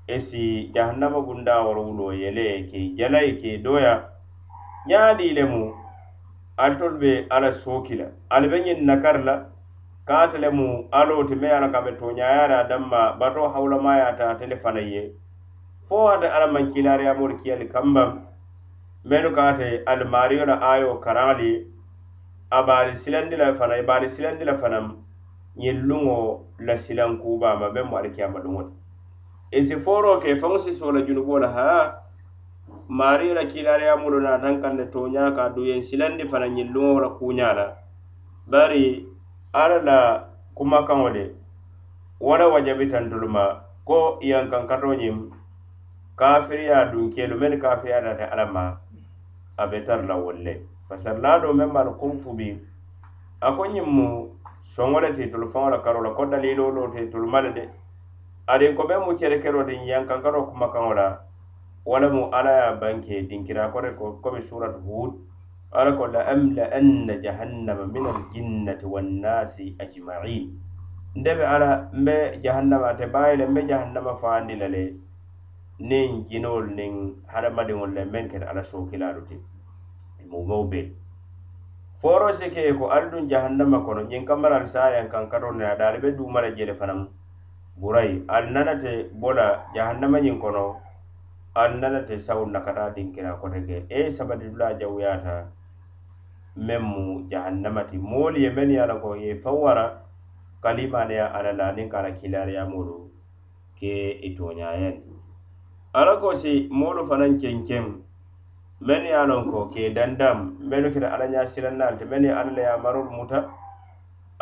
i 0.08 0.20
si 0.20 0.70
jahannama 0.75 1.20
bundaa 1.28 1.62
wor 1.66 1.78
wuloo 1.78 2.14
yele 2.14 2.68
ke 2.70 2.78
i 2.78 2.94
jala 2.98 3.20
ye 3.25 3.32
ke 3.42 3.48
i 3.56 3.58
dooya 3.58 3.94
ñaadii 4.90 5.34
lemu 5.38 5.74
ali 6.58 6.75
tolu 6.80 6.98
be 7.00 7.12
alla 7.30 7.52
sooki 7.52 7.96
la 7.96 8.08
ali 8.30 8.48
be 8.52 8.58
ñiŋ 8.66 8.80
nakari 8.86 9.24
la 9.24 9.36
kaate 10.06 10.38
lemu 10.38 10.88
aloo 10.92 11.24
ti 11.24 11.36
me 11.36 11.48
ye 11.48 11.54
a 11.54 11.60
loŋ 11.64 11.72
ka 11.72 11.80
a 11.80 11.86
be 11.86 11.92
tooñaayaata 12.00 12.68
danma 12.70 13.18
batoo 13.20 13.48
hawulamayaata 13.54 14.30
ate 14.30 14.46
le 14.52 14.56
fanaŋ 14.56 14.88
ye 14.94 15.04
fo 15.88 16.08
ate 16.14 16.28
alla 16.36 16.48
maŋ 16.54 16.68
kiilaariyamoolu 16.72 17.36
kiyali 17.42 17.66
kambaŋ 17.74 18.10
mennu 19.06 19.32
kaate 19.32 19.84
almariyo 19.86 20.46
la 20.46 20.62
ayo 20.62 20.98
karaŋali 20.98 21.68
a 22.50 22.64
baali 22.64 22.96
silandi 22.96 23.36
la 23.38 23.54
fana 23.54 23.78
i 23.78 23.84
baali 23.86 24.10
silandi 24.10 24.46
la 24.46 24.54
fanaŋ 24.54 24.86
ñiŋ 25.62 25.78
luŋo 25.90 26.18
la 26.60 26.76
silaŋ 26.78 27.18
kuubaama 27.22 27.70
meŋ 27.70 27.86
mu 27.90 27.98
alikiyama 27.98 28.40
luŋo 28.46 28.62
ti 28.68 28.74
i 29.52 29.58
e 29.58 29.62
si 29.62 29.76
fooroo 29.84 30.18
ke 30.20 30.36
faŋo 30.42 30.58
si 30.58 30.74
soo 30.74 30.92
la 30.92 31.02
junuboo 31.06 31.40
la 31.40 31.50
ha 31.56 31.68
maariyo 32.90 33.34
la 33.34 33.46
kiilaariyamulu 33.46 34.20
naatan 34.26 34.62
kaŋ 34.62 34.74
ne 34.78 34.86
tooñaa 34.94 35.30
ka 35.38 35.50
duyeŋ 35.56 35.82
silandi 35.82 36.26
fana 36.32 36.48
ñiŋ 36.48 36.68
luŋo 36.74 37.00
la 37.00 37.10
kuuñaa 37.18 37.54
la 37.54 37.66
bari 38.52 39.06
alla 39.54 39.78
la 39.90 40.00
kumakaŋo 40.58 41.10
le 41.16 41.26
wo 42.20 42.38
la 42.38 42.48
wajabitantolu 42.48 43.28
ma 43.30 43.46
ko 43.86 44.18
iyaŋ 44.26 44.50
kaŋ 44.52 44.64
katoo 44.70 44.96
ñiŋ 45.02 45.18
kafiriya 46.20 46.90
dunkeelu 46.92 47.36
mennu 47.38 47.58
kafiriya 47.62 48.02
daata 48.02 48.26
alla 48.34 48.46
ma. 48.46 48.85
a 49.58 49.68
be 49.68 49.84
tara 49.84 50.04
la 50.04 50.16
wolle 50.16 50.54
fasarlaado 50.88 51.54
meŋ 51.54 51.70
ma 51.74 51.80
al 51.82 51.92
a 53.46 53.52
ko 53.56 53.64
ñiŋ 53.74 53.86
mu 53.96 54.08
soŋo 54.60 55.00
le 55.04 55.10
ti 55.14 55.30
tolu 55.32 55.48
faŋo 55.54 55.70
la 55.70 55.80
karo 55.86 56.02
la 56.02 56.12
ko 56.18 56.26
daliloo 56.26 56.90
te 56.94 57.10
tolu 57.12 57.28
ma 57.28 57.40
le 57.42 57.52
de. 57.54 57.64
Aniŋ 58.48 58.76
ko 58.78 58.84
meŋ 58.90 59.02
mu 59.06 59.12
cerekeroo 59.20 59.66
ti 59.68 59.76
yankankaroo 59.90 60.48
kumakaŋo 60.50 60.94
la 61.00 61.08
wo 61.86 62.00
le 62.00 62.08
mu 62.16 62.22
alla 62.38 62.52
ye 62.62 62.80
banke 62.82 63.16
dinkira 63.30 63.72
kore 63.74 63.90
ko 64.00 64.06
komi 64.24 64.42
suratu 64.42 64.80
hud. 64.88 65.14
Ala 65.72 65.92
ko 65.98 66.08
la 66.08 66.22
amla 66.34 66.64
anna 66.72 67.14
jahannama 67.24 67.86
min 67.94 68.06
aljinnati 68.08 68.86
wannasi 68.86 69.76
ajmain. 69.84 70.46
Nde 71.16 71.32
be 71.38 71.44
ala 71.46 71.90
mbe 71.94 72.16
jahannama 72.44 72.88
ate 72.88 73.06
baayi 73.14 73.38
le 73.38 73.46
mbe 73.48 73.62
jahannama 73.70 74.14
faandi 74.14 74.56
la 74.56 74.68
le 74.68 74.84
niŋ 75.79 76.24
jinowolu 76.27 76.72
niŋ 76.75 76.94
hadamadiŋolu 77.27 77.94
le 77.94 78.03
meŋ 78.05 78.25
kete 78.32 78.46
ala 78.48 78.63
sookilaalu 78.63 79.22
ti 79.27 79.36
mumeo 80.32 80.63
be 80.72 80.82
foro 82.00 82.32
si 82.32 82.50
ke 82.50 82.72
ko 82.79 82.88
ali 82.96 83.12
duŋ 83.12 83.27
jahannama 83.27 83.84
kono 83.86 84.01
ñiŋ 84.08 84.24
kamaralu 84.25 84.67
se 84.67 84.79
a 84.79 84.89
yaŋ 84.96 85.08
kaŋ 85.12 85.25
katoo 85.32 85.51
ne 85.51 85.65
ada 85.65 85.88
ali 85.88 86.00
be 86.00 86.12
duuma 86.17 86.41
la 86.41 86.50
jele 86.55 86.74
fanaŋ 86.79 87.00
burayi 87.75 88.24
ali 88.27 88.50
nanate 88.55 89.12
bo 89.20 89.34
la 89.34 89.48
jahannama 89.75 90.20
ñiŋ 90.20 90.39
kono 90.39 90.79
ali 91.55 91.79
nanate 91.79 92.15
sawun 92.20 92.51
na 92.51 92.60
ka 92.62 92.72
taa 92.74 93.36
kote 93.41 93.60
ke 93.67 93.86
e 93.89 94.12
sabati 94.12 94.48
dulaa 94.51 94.79
jawuyaata 94.79 95.51
meŋ 96.55 96.82
mu 96.82 97.27
jahannama 97.32 97.84
ti. 97.84 97.98
Moolu 97.98 98.39
ye 98.39 98.50
mennu 98.50 98.74
ye 98.74 98.79
a 98.79 98.88
la 98.88 98.96
ko 98.96 99.15
ye 99.15 99.36
faŋ 99.36 99.55
wara 99.60 99.86
kalimaneya 100.63 101.27
ala 101.36 101.51
la 101.51 101.72
niŋ 101.75 101.89
ka 101.91 102.00
ala 102.00 102.12
kiilaariyamoolu 102.15 103.12
ke 103.75 103.94
i 104.24 104.32
tooñaayandi 104.36 105.14
ala 105.96 106.20
ko 106.20 106.36
si 106.36 106.68
moolu 106.80 107.08
fanaŋ 107.08 107.40
kenkeŋ 107.42 107.86
mennu 108.88 109.08
ye 109.08 109.16
a 109.16 109.24
loŋ 109.30 109.44
ko 109.52 109.60
ke 109.74 109.84
dandam 109.96 110.38
mennu 110.70 110.92
keta 110.94 111.08
ala 111.16 111.25
ñaa 111.34 111.48
silannaali 111.48 111.98
ti 112.00 112.06
mennu 112.12 112.28
ye 112.28 112.34
alla 112.40 112.52
le 112.58 112.64
yamarolu 112.70 113.12
muta 113.18 113.40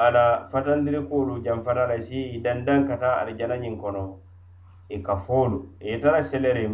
ala 0.06 0.24
fatandiri 0.52 1.02
kuolu 1.10 1.44
janfata 1.46 1.86
la 1.88 1.98
si 2.02 2.42
dandaŋ 2.42 2.88
ka 2.90 2.96
taa 2.98 3.22
alijana 3.22 3.56
ñiŋ 3.64 3.76
kono 3.82 4.04
i 4.90 4.98
ka 5.06 5.16
foolu 5.16 5.58
i 5.80 5.94
ye 5.94 6.00
tara 6.02 6.22
seleriŋ 6.30 6.74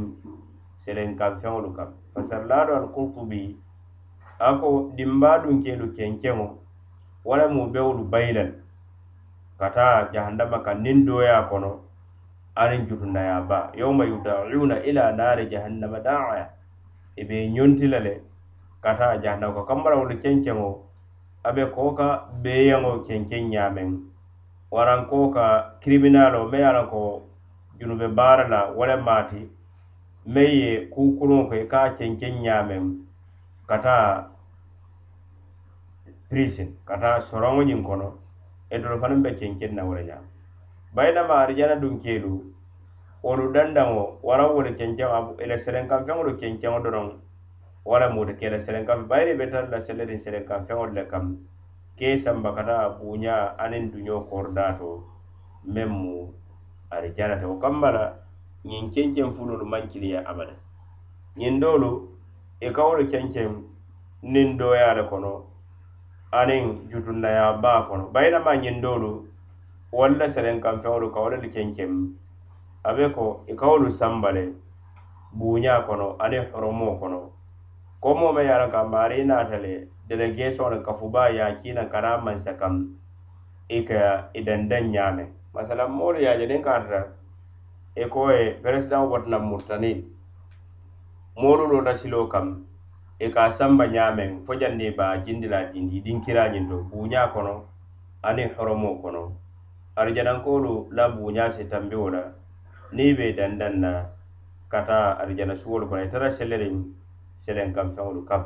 selen 0.84 1.12
kaŋ 1.20 1.34
feŋolu 1.42 1.70
kaŋ. 1.78 1.90
Fasarilaalu 2.14 2.72
alkurtubi 2.80 3.60
a 4.40 4.56
ko 4.60 4.92
dimbaa 4.96 5.38
dunkeelu 5.44 5.92
kenkeŋo 5.92 6.48
wo 7.28 7.34
lemu 7.40 7.68
bewolu 7.74 8.04
bayilal 8.08 8.52
ka 9.60 9.68
taa 9.76 10.08
jahannama 10.14 10.64
kaŋ 10.66 10.78
niŋ 10.84 10.98
dooyaa 11.08 11.44
kono 11.52 11.89
aniŋ 12.62 12.82
jutundaya 12.90 13.38
ba 13.50 13.60
yowma 13.80 14.04
yudauna 14.12 14.76
ila 14.90 15.04
nari 15.20 15.44
jahannama 15.52 16.00
daa 16.08 16.50
i 17.16 17.24
be 17.28 17.38
ñonti 17.56 17.86
la 17.94 18.00
le 18.06 18.14
ka 18.84 18.92
taa 19.00 19.18
jahannama 19.24 19.54
ko 19.56 19.62
kambala 19.70 19.96
kenkeŋo 20.24 20.70
a 21.44 21.50
be 21.56 21.64
koo 21.76 21.92
ka 22.00 22.08
beeyaŋo 22.44 22.92
kenkeŋ 23.08 23.44
ñaameŋ 23.54 23.90
waraŋ 24.74 25.02
koo 25.10 25.28
ka 25.36 25.46
kiriminaalo 25.82 26.40
me 26.52 26.58
ye 26.62 26.66
a 26.66 26.74
la 26.78 26.84
ko 26.92 27.02
junube 27.80 28.08
baara 28.18 28.44
la 28.54 28.60
wo 28.78 28.84
le 28.90 28.96
maati. 29.08 29.42
Meŋ 30.34 30.50
ye 30.62 30.72
kuukuluŋo 30.94 31.44
ko 31.50 31.54
i 31.56 31.66
ka 31.72 31.82
kenkeŋ 31.98 32.34
ñaameŋ 32.46 32.84
ka 33.70 33.78
taa 33.86 34.08
prison. 36.30 36.70
Ka 36.88 36.96
taa 37.04 37.18
soroŋo 37.28 37.62
ñiŋ 37.70 37.82
kono. 37.88 38.10
Itolu 38.74 38.98
fanaŋ 39.02 39.20
be 39.24 39.30
kenkeŋ 39.40 39.72
na 39.76 39.84
wo 39.88 39.94
le 39.98 40.04
ñaama 40.10 40.29
bayinama 40.96 41.34
arijana 41.44 41.76
dunkeelu 41.82 42.34
wolu 43.24 43.54
dandaŋo 43.54 44.20
wara 44.24 44.48
wolu 44.48 44.72
kenkeŋo 44.74 45.36
ila 45.44 45.58
selenkaŋ 45.58 46.02
feŋolu 46.08 46.32
kenkeŋo 46.42 46.80
doroŋ 46.84 47.08
wala 47.86 48.10
moolu 48.10 48.34
ke 48.40 48.50
la 48.50 48.58
selenkaŋ 48.60 49.08
bayiri 49.10 49.38
be 49.38 49.46
tara 49.52 49.68
la 49.68 49.80
sele 49.80 50.06
niŋ 50.06 50.18
feŋolu 50.68 50.94
le 50.94 51.04
kam 51.12 51.26
ke 51.98 52.18
samba 52.18 52.54
kata 52.56 52.98
buuña 53.00 53.56
aniŋ 53.58 53.92
duño 53.92 54.16
koridaa 54.30 54.78
meŋ 55.74 55.90
mu 55.90 56.34
arijana 56.90 57.36
te 57.40 57.46
wo 57.46 57.60
kamma 57.60 57.92
la 57.92 58.06
ñiŋ 58.66 58.90
kenkeŋ 58.94 59.32
fulolu 59.32 59.66
maŋ 59.66 59.88
kiliya 59.92 60.22
e 60.22 60.26
abada 60.26 60.56
ñiŋ 61.38 61.60
doolu 61.60 61.90
e 62.60 62.68
i 62.68 62.74
ka 62.74 62.82
wolu 62.84 63.04
kenkeŋ 63.12 63.50
niŋ 64.24 64.58
dooyaa 64.58 64.94
le 64.98 65.04
kono 65.10 65.46
aniŋ 66.32 66.90
jutundayaa 66.92 67.54
baa 67.64 67.82
kono. 67.88 68.04
Bayinama 68.14 68.56
ñiŋ 68.56 68.82
doolu 68.82 69.29
walla 69.92 70.30
selenkan 70.30 70.78
feŋolu 70.82 71.08
ka 71.14 71.20
wolu 71.24 71.38
kenkeŋ 71.56 71.92
a 72.84 72.94
be 72.96 73.06
ko 73.16 73.26
i 73.48 73.54
ka 73.60 73.66
wolu 73.72 73.90
samba 74.00 74.30
le 74.32 74.44
buuña 75.38 75.86
kono 75.88 76.08
aniŋ 76.24 76.46
horomoo 76.54 77.00
kono. 77.00 77.22
Ko 78.02 78.10
moo 78.16 78.32
me 78.34 78.42
ye 78.44 78.52
a 78.52 78.58
la 78.58 78.68
ka 78.74 78.84
maari 78.84 79.22
i 79.22 79.26
naata 79.26 79.58
le 79.58 79.74
delegation 80.08 80.84
ka 80.86 80.94
fubaa 80.94 81.30
ye 81.36 81.42
a 81.42 81.56
kiina 81.60 81.84
kana 81.92 82.18
mansa 82.26 82.54
kam 82.60 82.76
i 83.70 83.80
ka 83.88 84.30
e 84.34 84.40
i 84.40 84.44
dandaŋ 84.48 84.84
ñaame. 84.94 85.24
Masalan 85.54 85.92
moolu 85.92 86.20
ye 86.22 86.28
a 86.28 86.38
je 86.40 86.46
niŋ 86.48 86.62
ka 86.64 86.72
ata 86.80 87.00
i 87.96 88.06
ko 88.14 88.30
ye 88.32 88.54
peresidaŋo 88.64 89.10
botana 89.10 89.40
murtani. 89.40 90.06
Moolu 91.42 91.68
lo 91.72 91.82
la 91.82 91.94
siloo 91.96 92.28
kam 92.30 92.66
i 93.20 93.28
ka 93.34 93.42
a 93.46 93.52
samba 93.52 93.86
ñaameŋ 93.88 94.42
fo 94.46 94.54
janniŋ 94.62 94.88
i 94.88 94.96
be 94.98 95.04
a 95.04 95.18
jindi 95.26 95.48
la 95.48 95.60
jindi 95.74 95.98
i 95.98 96.02
dinkira 96.02 96.44
ñiŋ 96.54 96.70
to 96.70 96.78
buuña 96.90 97.34
kono 97.34 97.54
aniŋ 98.24 98.50
horomoo 98.58 98.96
kono. 99.02 99.24
arijanankoolu 100.00 100.88
la 100.92 101.10
buuñaa 101.10 101.52
si 101.52 101.66
tambiwo 101.66 102.10
la 102.10 102.24
niŋ 102.96 103.08
i 103.12 103.14
be 103.18 103.34
dandaŋ 103.38 103.74
na 103.84 103.92
ka 104.72 104.82
taa 104.88 105.18
arijana 105.22 105.56
suwolu 105.56 105.90
kono 105.90 106.04
i 106.04 106.10
tara 106.10 106.30
seleriŋ 106.32 106.76
seleŋ 107.36 107.74
kaŋ 107.76 107.88
feŋolu 107.96 108.22
kam. 108.30 108.44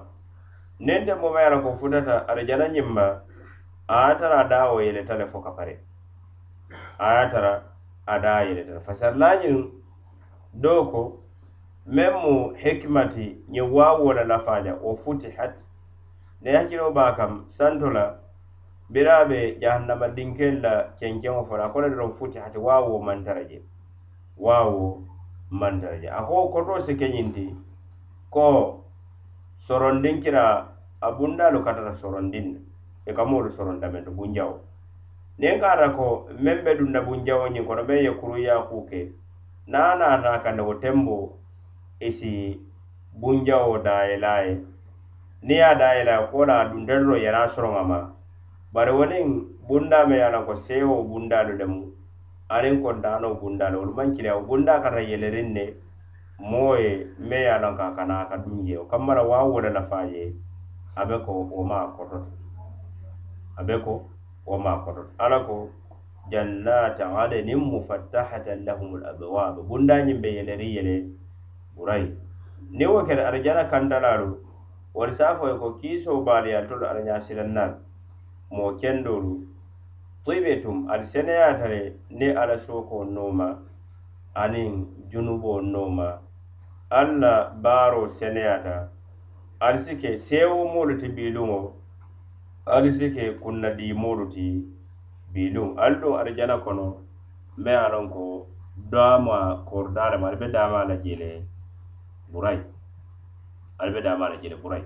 Niŋ 0.80 1.06
te 1.06 1.14
mobayi 1.16 1.50
la 1.50 1.58
ko 1.64 1.74
futata 1.74 2.16
arijana 2.28 2.68
ñiŋ 2.68 2.88
ma 2.96 3.06
a 3.88 4.10
ye 4.10 4.16
tara 4.20 4.38
a 4.44 4.50
daa 4.50 4.72
wo 4.72 4.80
yeleta 4.82 5.18
le 5.18 5.26
fo 5.26 5.42
ka 5.42 5.52
pare. 5.52 5.76
A 6.98 7.08
ye 7.22 7.30
tara 7.30 7.54
a 8.06 8.20
daa 8.20 8.42
yeleta 8.48 8.74
le 8.74 8.80
fasari 8.80 9.18
laañiŋ 9.18 9.72
doo 10.54 10.86
ko 10.92 11.02
meŋ 11.86 12.14
mu 12.24 12.54
hikimati 12.62 13.26
ñiŋ 13.54 13.68
waawo 13.72 14.14
la 14.14 14.24
lafaaja 14.24 14.74
wo 14.82 14.96
futihat. 14.96 15.56
Ne 16.42 16.52
hakkiloo 16.58 16.92
be 16.94 17.02
a 17.02 17.14
kaŋ 17.16 17.32
santo 17.48 17.90
la 17.90 18.23
bira 18.94 19.26
be 19.30 19.58
jahannama 19.62 20.08
dinkel 20.16 20.62
la 20.62 20.74
kenkeŋo 21.00 21.42
fana 21.44 21.64
la 21.64 21.70
ko 21.74 21.82
le 21.82 21.90
doroŋ 21.90 22.12
futihati 22.18 22.58
waawoo 22.58 23.00
mantara 23.08 23.44
waawo 24.38 25.02
mantara 25.50 25.98
a 26.18 26.22
ko 26.28 26.50
koto 26.54 26.80
si 26.80 26.94
keñinti 26.96 27.46
ko 28.30 28.46
sorondin 29.56 30.20
kira 30.24 30.44
a 31.02 31.12
bundalu 31.12 31.64
katara 31.64 31.94
sorondin. 31.94 32.48
Ne 32.54 33.12
i 33.12 33.14
ka 33.14 33.26
moolu 33.26 33.50
soronda 33.50 33.90
bunjawo 33.90 34.60
niŋ 35.40 35.60
ka 35.62 35.90
ko 35.98 36.08
meŋ 36.44 36.58
be 36.64 36.72
dunna 36.80 37.00
bunjawo 37.08 37.46
ñiŋ 37.54 37.66
kono 37.68 37.84
meŋ 37.90 38.00
ye 38.06 38.12
kuruya 38.20 38.56
kuke. 38.70 38.90
Ke 38.90 39.12
niŋ 39.72 39.82
a 39.82 39.96
naata 40.22 40.50
a 40.50 40.52
ne 40.56 40.62
wo 40.68 40.74
tembo 40.84 41.18
i 42.00 42.10
si 42.18 42.32
bunjawo 43.20 43.74
daayela 43.86 44.34
ye 44.46 44.54
niŋ 45.46 45.58
ye 45.58 45.64
a 45.64 45.74
daayela 45.82 46.16
ko 46.32 46.46
la 46.46 46.56
a 46.62 46.70
dunta 46.70 46.94
doro 47.00 47.16
soroŋa 47.54 47.84
ma 47.90 48.00
bari 48.74 48.92
woniŋ 48.98 49.26
bundaa 49.68 50.06
me 50.10 50.16
ye 50.18 50.26
a 50.26 50.34
loŋ 50.34 50.44
ko 50.50 50.54
seewo 50.66 50.96
bundaalu 51.10 51.54
lemu 51.62 51.82
aniŋ 52.56 52.76
kontaano 52.84 53.28
bundaalu 53.42 53.76
wolu 53.80 53.94
maŋ 53.98 54.08
kiliya 54.16 54.34
wo 54.38 54.42
bundaa 54.50 54.82
kata 54.84 55.00
yeleriŋ 55.10 55.48
ne 55.58 55.64
moo 56.50 56.74
ye 56.82 56.92
me 57.28 57.38
ye 57.46 57.50
a 57.54 57.62
loŋ 57.64 57.74
ka 57.78 57.86
a 57.94 57.96
kana 57.98 58.16
a 58.22 58.30
ka 58.30 58.38
duŋ 58.44 58.58
je 58.68 58.76
o 58.82 58.86
kamma 58.92 59.14
la 59.18 59.24
waawo 59.30 59.62
le 59.62 59.70
lafaa 59.78 60.10
je 60.12 60.24
a 60.98 61.06
be 61.08 61.16
ko 61.26 61.32
wo 61.54 61.62
maa 61.72 61.86
kototo 61.96 62.32
a 63.60 63.62
be 63.68 63.76
ko 63.86 63.94
wo 64.48 64.58
maa 64.58 64.82
kototo 64.84 65.12
alla 65.24 65.40
ko 65.48 65.70
jannata 66.32 67.06
adenin 67.22 67.62
mufattahatan 67.72 68.66
lahumul 68.66 69.06
bundaa 69.70 70.02
ñiŋ 70.06 70.18
be 70.22 70.30
yeleri 70.38 70.68
yele 70.76 70.96
burayi 71.78 72.10
niŋ 72.78 72.90
wo 72.94 73.00
keta 73.06 73.24
arijana 73.30 73.70
kantalaalu 73.70 74.30
wolu 74.98 75.14
se 75.14 75.24
a 75.30 75.36
fo 75.38 75.46
ye 75.48 75.56
ko 75.62 75.68
kiisoo 75.78 76.26
baaliyal 76.26 76.66
tolu 76.66 76.86
araña 76.90 77.22
silannaal 77.22 77.72
moo 78.56 78.72
kendoolu 78.80 79.32
toyibetum 80.24 80.78
ali 80.92 81.06
seneyaata 81.14 81.66
le 81.74 81.80
niŋ 82.20 82.32
ala 82.42 82.56
sookoo 82.66 83.04
nooma 83.16 83.48
aniŋ 84.42 84.72
junuboo 85.12 85.60
nooma 85.74 86.08
alla 87.00 87.14
la 87.22 87.34
baaroo 87.64 88.08
seneyaata 88.20 88.76
ali 89.66 89.80
si 89.86 89.94
ke 90.02 90.10
seewo 90.28 90.60
moolu 90.74 90.94
ti 91.02 91.08
biiluŋo 91.16 91.60
ali 92.76 92.90
si 92.98 93.06
ke 93.16 93.24
kunna 93.44 93.70
diimoolu 93.78 94.26
ti 94.34 94.46
biiluŋ 95.34 95.70
ali 95.84 95.96
duŋ 96.02 96.14
arijana 96.20 96.58
kono. 96.66 96.88
Meŋ 97.64 97.78
a 97.86 97.88
loŋ 97.94 98.06
ko 98.14 98.24
daama 98.94 99.38
koridaa 99.70 100.10
lemu 100.12 100.26
ali 100.28 100.38
be 100.42 100.48
daama 100.56 100.80
la 100.90 100.96
jee 101.04 101.18
le 101.22 101.30
burayi 102.32 102.62
ali 103.80 103.92
be 103.96 104.00
daama 104.06 104.26
la 104.32 104.36
jee 104.42 104.50
le 104.54 104.58
burayi 104.64 104.86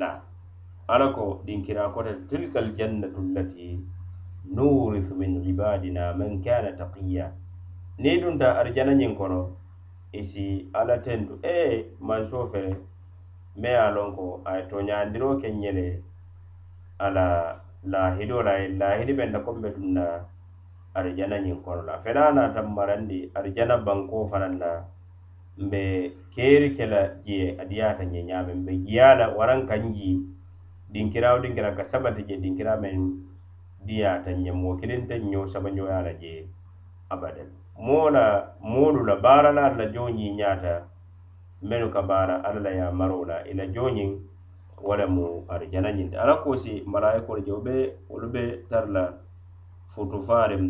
naa 0.00 0.16
ala 0.88 1.12
ko 1.12 1.42
ɗinkira 1.46 1.92
kota 1.94 2.12
tilka 2.28 2.58
aljannatu 2.60 3.20
allati 3.20 3.78
nurisu 4.54 5.14
min 5.20 5.44
ibadina 5.44 6.16
man 6.16 6.40
kana 6.42 6.72
taqiya. 6.76 7.32
Ni 7.98 8.20
dunta 8.20 8.56
arjana 8.60 8.92
ñiŋ 8.94 9.12
kono 9.18 9.40
isi 10.12 10.68
ala 10.72 10.96
tentu 11.04 11.34
e 11.42 11.84
manso 12.00 12.46
fele 12.46 12.72
me 13.60 13.68
ye 13.68 13.76
a 13.76 13.90
lon 13.90 14.14
ko 14.16 14.40
a 14.44 14.56
ye 14.56 14.62
toñandiro 14.70 15.36
ke 15.40 15.48
ñele 15.52 16.02
ala 16.98 17.60
lahido 17.84 18.42
la 18.42 18.56
ye 18.58 18.68
lahidi 18.80 19.12
benda 19.12 19.40
kombe 19.44 19.68
dunna 19.74 20.24
arjana 20.94 21.36
ñiŋ 21.44 21.60
kono 21.64 21.82
la. 21.82 21.98
Fela 21.98 22.32
nata 22.32 22.62
marandi 22.62 23.30
arjana 23.34 23.76
banko 23.76 24.24
fanaŋ 24.30 24.54
na 24.58 24.70
mbe 25.58 25.82
keeri 26.32 26.70
ke 26.76 26.86
la 26.86 27.00
jee 27.26 27.56
adiyata 27.60 28.04
ñe 28.04 28.22
ñaame 28.22 28.54
mbe 28.54 28.72
jiya 28.84 29.14
la 29.18 29.26
warankaŋ 29.36 29.92
jii 29.92 30.16
ji 30.88 30.94
dinkiraawo 31.04 31.38
dinkira 31.44 31.76
ka 31.76 31.84
sabati 31.84 32.24
je 32.24 32.36
dinkiraa 32.40 32.80
meŋ 32.82 32.96
diyaata 33.86 34.30
ñe 34.42 34.52
moo 34.60 34.74
kiliŋ 34.80 35.02
te 35.08 35.14
ñoo 35.30 35.46
sabañoya 35.52 35.98
la 36.06 36.12
je 36.20 36.32
abadan. 37.12 37.48
Moo 37.76 38.08
la 38.10 38.24
moolu 38.60 39.00
la 39.08 39.14
la 39.56 39.68
la 39.78 39.84
jooñi 39.94 40.26
ñaata 40.38 40.72
menu 41.68 41.88
ka 41.94 42.02
baara 42.02 42.36
alla 42.46 42.60
la 42.60 42.70
yamaroo 42.80 43.24
la 43.30 43.36
ila 43.50 43.64
la 43.66 43.72
jooñiŋ 43.74 44.10
wo 44.86 44.92
le 44.96 45.06
mu 45.14 45.44
arijana 45.52 45.90
ñinti 45.92 46.16
alla 46.16 46.36
koosi 46.42 46.72
malayikolu 46.92 47.40
je 47.46 47.52
wo 47.52 47.60
be 47.66 47.76
wolu 48.10 48.28
be 48.34 48.42
tara 48.68 48.86
la 48.96 49.04
futufaariŋ 49.92 50.64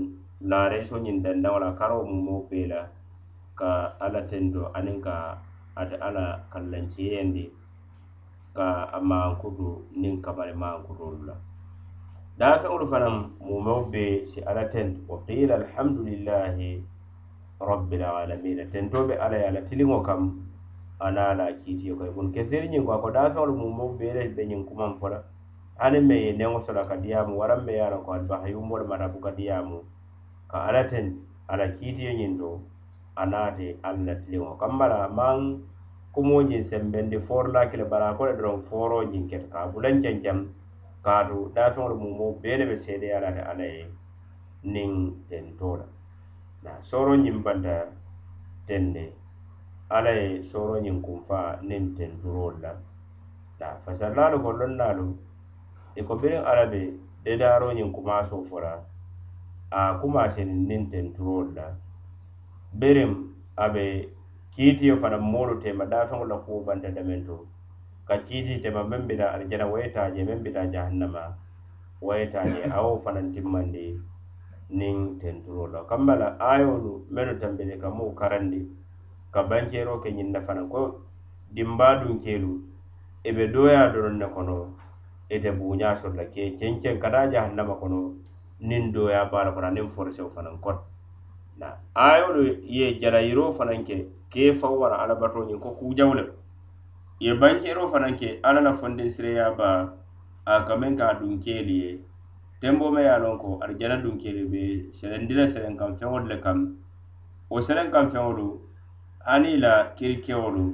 laareso 0.50 0.96
ñiŋ 1.04 1.16
dandaŋo 1.24 1.58
la 1.64 1.70
karoo 1.78 2.02
mumoo 2.10 2.42
bee 2.50 2.66
ka 3.58 3.70
alla 4.04 4.22
tento 4.30 4.62
aniŋ 4.78 4.98
ka 5.06 5.14
ate 5.80 5.96
alla 6.06 6.26
ka 8.56 8.66
a 8.92 8.98
maankutu 9.00 9.68
niŋ 10.00 10.20
kamari 10.24 10.54
maankutoolu 10.54 11.22
la. 11.28 11.34
Daafeŋolu 12.38 12.86
fanaŋ 12.86 13.14
mumeo 13.46 13.80
be 13.92 14.24
si 14.24 14.38
ala 14.40 14.64
tento 14.72 15.00
wa 15.10 15.18
qila 15.26 15.54
alhamdulillahi 15.60 16.70
rabbil 17.60 18.02
alamina 18.04 18.64
tento 18.70 19.06
be 19.06 19.14
ala 19.18 19.36
ye 19.36 19.46
ala 19.50 19.60
tiliŋo 19.60 19.98
kam 20.06 20.22
ana 21.00 21.34
la 21.34 21.46
kiitiyo 21.52 21.96
ko 21.98 22.04
ibun 22.06 22.32
kathir 22.32 22.62
ñiŋ 22.70 22.84
ko 22.86 22.92
a 22.92 22.98
ko 23.02 23.10
daafeŋolu 23.10 23.52
mumeo 23.56 23.88
be 23.98 24.12
le 24.14 24.28
be 24.34 24.42
ñiŋ 24.46 24.64
kumaŋ 24.68 24.94
fo 24.94 25.08
la. 25.08 25.20
Hani 25.78 26.00
me 26.00 26.14
ye 26.14 26.32
neŋo 26.32 26.58
sola 26.60 26.82
ka 26.88 26.96
diyaamu 26.96 27.38
waraŋ 27.38 27.60
me 27.66 27.72
ye 27.72 27.80
a 27.82 27.90
loŋ 27.90 28.02
ko 28.04 28.10
albahayumbolu 28.12 28.84
mata 28.86 29.08
buka 29.08 29.30
diyaamu. 29.30 29.78
Ka 30.50 30.58
ala 30.68 30.82
tento 30.84 31.22
ala 31.48 31.68
kiitiyo 31.76 32.12
ñiŋ 32.18 32.38
to 32.38 32.60
a 33.14 33.26
naate 33.26 33.78
alla 33.82 34.02
la 34.12 34.14
tiliŋo. 34.20 34.58
Kamma 34.58 34.86
la 34.88 35.08
maŋ 35.08 35.38
kumoñiŋ 36.18 36.62
sembendi 36.70 37.18
foorola 37.26 37.70
kele 37.70 37.84
bari 37.90 38.06
a 38.10 38.16
ko 38.18 38.22
le 38.26 38.32
doroŋ 38.38 38.58
fooro 38.68 38.98
ñiŋ 39.12 39.24
keta 39.30 39.46
ka 39.52 39.58
a 39.64 39.70
bulaŋ 39.72 39.94
kenkeŋ 40.02 40.38
kaatu 41.04 41.36
dafeŋolu 41.54 41.94
mumo 42.02 42.26
bee 42.42 42.56
le 42.58 42.64
be 42.70 42.76
seedeya 42.84 43.18
la 43.24 43.30
te 43.36 43.42
alla 43.50 43.64
ye 43.74 43.84
niŋ 44.74 44.92
tentoo 45.28 45.74
la 45.80 45.86
na 46.64 46.72
sooro 46.88 47.14
ñiŋ 47.24 47.36
banta 47.44 47.74
tende 48.66 49.04
alla 49.96 50.10
ye 50.20 50.42
sooro 50.50 50.74
ñiŋ 50.84 50.96
kunfa 51.06 51.38
niŋ 51.68 51.82
tenturoolu 51.96 52.58
la. 52.64 52.72
Na 53.60 53.66
fasarlaalu 53.84 54.36
ko 54.42 54.50
lonnaalu 54.58 55.06
i 55.98 56.02
ko 56.06 56.12
biriŋ 56.20 56.42
alla 56.50 56.64
be 56.72 56.80
dedaaroo 57.24 57.72
ñiŋ 57.78 57.90
kumaasoo 57.94 58.42
fo 58.48 58.56
la 58.64 58.72
a 59.70 59.80
kumaaseniŋ 60.00 60.60
niŋ 60.68 60.82
tenturoolu 60.92 61.50
la. 61.58 61.66
Biriŋ 62.80 63.10
a 63.62 63.66
be 63.74 63.84
kiitiyo 64.52 64.94
fanaŋ 65.02 65.22
moolu 65.32 65.54
tema 65.62 65.84
daafeŋo 65.92 66.24
la 66.30 66.36
kuo 66.44 66.64
banta 66.66 66.88
dameŋ 66.96 67.20
to 67.26 67.36
ka 68.08 68.16
kiiti 68.24 68.58
tema 68.62 68.82
meŋ 68.90 69.02
bita 69.08 69.26
alijana 69.34 69.66
wo 69.70 69.76
ye 69.78 69.88
taaje 69.92 70.24
meŋ 70.24 70.38
bita 70.44 70.66
jahannama. 70.72 71.22
Wo 72.00 72.14
ye 72.16 72.26
taaje 72.32 72.60
a 72.76 72.78
wo 72.84 72.96
fanaŋ 72.96 73.26
timmandi 73.34 74.00
niŋ 74.78 74.96
tenturo 75.20 75.66
la 75.66 75.80
kamba 75.84 76.14
la 76.16 76.28
ayolu 76.40 76.92
mennu 77.10 77.34
tambindi 77.40 77.76
ka 77.82 77.88
moo 77.90 78.12
karandi. 78.16 78.60
Ka 79.30 79.42
bankeero 79.44 80.00
ke 80.00 80.08
ñiŋ 80.16 80.28
na 80.32 80.40
fanaŋ 80.40 80.66
ko 80.72 80.80
dimbaa 81.54 82.00
dunkeelu 82.00 82.52
i 83.28 83.30
be 83.36 83.44
dooyaa 83.52 83.92
doroŋ 83.92 84.16
ne 84.18 84.26
kono 84.34 84.56
ite 85.28 85.50
buuñaa 85.52 85.94
soto 85.96 86.16
la 86.16 86.24
ke 86.24 86.56
kenkeŋ 86.58 86.96
ka 87.02 87.08
taa 87.10 87.30
jahannama 87.32 87.74
kono 87.80 88.16
niŋ 88.60 88.92
dooyaa 88.92 89.28
baa 89.32 89.44
la 89.44 89.50
kono 89.52 89.66
aniŋ 89.68 89.88
forisewo 89.94 90.30
fanaŋ 90.36 90.56
kono 90.64 90.80
na 91.60 91.76
ayolu 91.94 92.42
ye 92.64 92.96
jarayiroo 93.00 93.52
fanaŋ 93.52 93.84
ke 93.84 93.96
ke 94.30 94.52
faw 94.52 94.74
wara 94.80 94.96
alabato 95.02 95.44
ñiŋ 95.48 95.58
ko 95.60 95.70
kuujaw 95.78 96.12
le 96.14 96.24
ye 97.20 97.34
bankeeroo 97.34 97.88
fanaŋ 97.88 98.14
ke 98.16 98.40
alla 98.42 98.60
la 98.60 98.72
fondensireya 98.72 99.56
ba 99.56 99.94
a 100.44 100.64
ka 100.64 100.76
meŋ 100.76 100.96
ka 100.96 101.04
a 101.10 101.14
dunkeelu 101.20 101.74
ye. 101.82 101.90
Tembo 102.60 102.90
me 102.90 103.02
ye 103.02 103.08
a 103.08 103.18
loŋ 103.18 103.38
ko 103.38 103.58
arijana 103.62 103.96
dunkeelu 104.02 104.50
be 104.50 104.62
selendi 104.92 105.34
le 105.34 105.46
selen 105.46 105.76
kaŋ 105.76 105.96
feŋolu 105.96 106.26
le 106.26 106.36
kaŋ 106.44 106.58
wo 107.50 107.60
selen 107.60 107.90
kaŋ 107.90 108.10
feŋolu 108.10 108.46
aniŋ 109.32 109.56
la 109.64 109.94
kirikewolu 109.96 110.64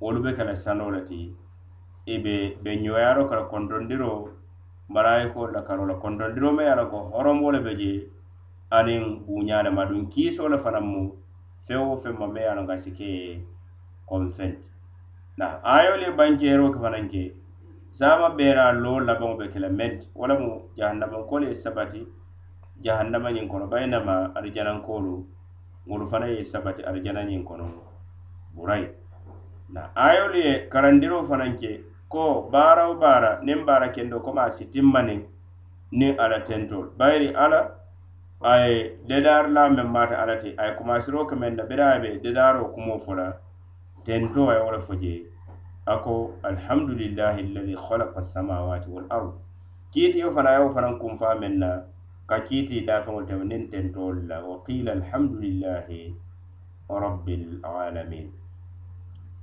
wolu 0.00 0.20
be 0.22 0.32
ke 0.32 0.44
la 0.44 0.54
sanoo 0.54 0.90
le 0.90 1.00
ti. 1.04 1.34
I 2.06 2.18
be 2.18 2.56
be 2.62 2.70
ñoyaaro 2.76 3.28
ka 3.28 3.34
la 3.36 3.44
kontondiroo 3.52 4.28
malayikoolu 4.88 5.52
la 5.52 5.62
karo 5.62 5.86
la 5.86 5.94
kontondiro 5.94 6.52
me 6.52 6.62
ye 6.64 6.70
a 6.70 6.76
loŋ 6.76 6.88
ko 6.90 6.98
horomo 7.14 7.50
le 7.52 7.60
be 7.60 7.72
je 7.80 7.92
aniŋ 8.70 9.26
buuñaa 9.26 9.62
le 9.62 9.70
ma 9.70 9.84
duŋ 9.86 10.08
kiisoo 10.12 10.48
le 10.48 10.58
fanaŋ 10.58 10.84
mu. 10.84 11.19
feŋ 11.66 11.80
wo 11.88 11.94
feŋ 12.02 12.14
ma 12.20 12.26
me 12.26 12.40
ye 12.40 12.48
a 12.48 12.54
loŋ 12.54 12.66
ka 12.70 12.76
si 12.78 12.90
ke 12.98 13.10
konfenti 14.10 14.68
na 15.38 15.46
ayolu 15.62 16.02
ye 16.02 16.12
bankeeroo 16.18 16.72
ke 16.74 16.78
fanaŋ 16.84 17.08
ke 17.12 17.22
sama 17.90 18.30
beera 18.38 18.72
loo 18.72 19.00
labaŋo 19.00 19.36
be 19.38 19.48
ke 19.52 19.58
la 19.58 19.68
menti 19.68 20.06
wo 20.14 20.26
lemu 20.26 20.70
jahannamankolu 20.76 21.44
ye 21.46 21.52
e 21.52 21.54
sabati. 21.64 22.02
Jahannama 22.80 23.30
ñiŋ 23.30 23.48
kono. 23.48 23.66
Bari 23.66 23.86
nama 23.86 24.32
arijanankoolu 24.34 25.26
ŋolu 25.88 26.06
fana 26.06 26.26
ye 26.26 26.44
sabati 26.44 26.82
arijana 26.82 27.22
ñiŋ 27.24 27.44
kono. 27.44 27.66
Burayi 28.54 28.88
na 29.68 29.90
ayolu 29.94 30.38
ye 30.38 30.68
karandiroo 30.68 31.22
fanaŋ 31.24 31.56
ke 31.60 31.84
ko 32.08 32.48
baara 32.52 32.88
wo 32.88 32.94
baara 32.94 33.40
niŋ 33.42 33.64
baara 33.66 33.88
kendo 33.92 34.20
komi 34.20 34.40
a 34.40 34.50
si 34.50 34.64
timmaniŋ 34.72 35.20
niŋ 35.92 36.18
ala 36.18 36.40
tentolu 36.40 36.90
bayiri 36.98 37.34
ala 37.34 37.79
aye 38.42 38.96
dedar 39.06 39.48
la 39.50 39.68
meŋ 39.68 39.88
maata 39.92 40.16
alla 40.22 40.36
ti 40.38 40.54
aye 40.56 40.72
kumasiro 40.76 41.26
ke 41.26 41.34
meŋ 41.36 41.56
na 41.56 41.64
bira 41.64 42.00
be 42.00 42.20
dedaro 42.24 42.72
kumo 42.72 42.98
fo 42.98 43.14
la 43.14 43.36
tento 44.04 44.48
aye 44.48 44.60
wo 44.64 44.70
le 44.72 44.80
fo 44.80 44.94
je 44.96 45.26
a 45.86 45.98
ko 45.98 46.32
alhamdulillahi 46.42 47.40
alladi 47.46 47.74
halaka 47.76 48.22
samawati 48.22 48.88
wal 48.88 49.04
ard. 49.10 49.32
Kiitiyo 49.92 50.30
fana 50.32 50.52
ye 50.56 50.60
wo 50.64 50.70
fanaŋ 50.70 50.98
kunfa 51.00 51.34
meŋ 51.40 51.54
na 51.58 51.70
ka 52.26 52.40
kiiti 52.40 52.86
daafeŋolu 52.86 53.26
tema 53.26 53.44
niŋ 53.44 53.68
tentol 53.70 54.16
la. 54.28 54.40
Wa 54.40 54.56
qila 54.64 54.92
alhamdulillahi 54.92 56.14
rabbil 56.88 57.60
alamin. 57.64 58.32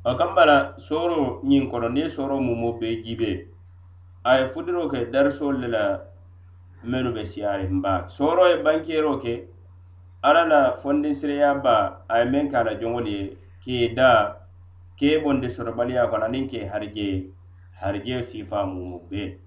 O 0.06 0.16
kamba 0.16 0.46
la 0.46 0.58
sooro 0.78 1.42
ñiŋ 1.44 1.70
kono 1.70 1.90
niŋ 1.90 2.08
sooro 2.10 2.40
mumo 2.40 2.80
bee 2.80 3.04
jibe. 3.04 3.46
A 4.24 4.40
ye 4.40 4.48
fudiro 4.48 4.90
ke 4.90 5.12
darisolu 5.12 5.60
le 5.60 5.68
la. 5.68 5.84
Mennu 6.84 7.14
be 7.14 7.26
siyaariŋ 7.26 7.82
baa 7.82 8.10
sooro 8.10 8.48
ye 8.48 8.58
bankeeroo 8.64 9.18
ke 9.24 9.48
alla 10.22 10.44
la 10.46 10.62
fondinsireya 10.74 11.62
baa 11.64 12.02
a 12.08 12.20
ye 12.20 12.26
meŋ 12.26 12.50
ke 12.52 12.56
a 12.58 12.64
la 12.64 12.74
joŋolu 12.82 13.10
ye 13.10 13.38
ke 13.64 13.96
daa 13.96 14.36
ke 15.00 15.20
bondi 15.24 15.50
sotobaliya 15.50 16.10
kono 16.10 16.26
aniŋ 16.26 16.48
ke 16.50 16.60
harijee 16.72 17.30
harijee 17.82 18.24
siifaa 18.24 18.66
mumu 18.66 19.00
bee 19.10 19.38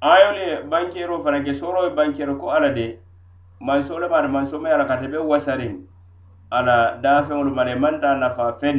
ayolu 0.00 0.40
ye 0.40 1.42
ke 1.44 1.54
sooro 1.54 1.84
ye 1.86 1.90
bankeero 1.90 2.36
ko 2.38 2.50
alla 2.50 2.70
de 2.74 2.98
mansoo 3.60 3.98
le 3.98 4.08
maata 4.08 4.28
mansoo 4.28 4.60
ma 4.60 4.68
ye 4.68 4.74
a 4.74 4.78
la 4.78 4.86
kate 4.86 5.08
be 5.10 5.18
wasariŋ 5.18 5.74
a 6.50 6.62
la 6.62 6.76
daafeŋolu 7.02 7.50
ma 7.54 7.64
le 7.64 7.74
maŋ 7.74 8.00
taa 8.00 8.14
nafaa 8.14 8.52
feŋ. 8.60 8.78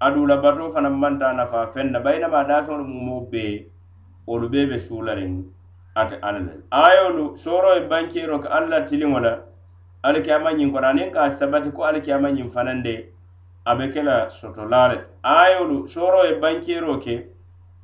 Aduu 0.00 0.26
la 0.26 0.36
batoo 0.42 0.70
fanaŋ 0.70 0.94
maŋ 1.02 1.14
taa 1.20 1.32
nafaa 1.38 1.66
feŋ 1.74 1.86
na 1.92 1.98
bayinama 2.00 2.44
daafeŋolu 2.50 2.84
mumoo 2.84 3.22
bee 3.30 3.66
wolu 4.26 4.48
bee 4.52 4.66
be 4.70 4.78
suulariŋ. 4.78 5.32
Ate 6.00 6.16
alla 6.22 6.38
le 6.46 6.52
ayolu 6.70 7.24
soro 7.36 7.74
ye 7.74 7.80
bankero 7.90 8.38
ka 8.42 8.48
alla 8.58 8.80
tiliŋo 8.88 9.20
la 9.26 9.32
alikiyama 10.02 10.50
ñiŋ 10.58 10.70
kono 10.72 10.86
aniŋ 10.88 11.10
ka 11.14 11.30
sabati 11.30 11.70
ko 11.76 11.82
alikiyama 11.88 12.28
ñiŋ 12.30 12.48
fanaŋ 12.54 12.82
de 12.82 12.94
a 13.64 13.74
be 13.76 13.90
ke 13.92 14.02
la 14.02 14.30
sotolaa 14.30 14.88
le 14.92 14.98
ayolu 15.22 15.88
soro 15.88 16.24
ye 16.28 16.34
bankero 16.42 16.98
ke 17.04 17.16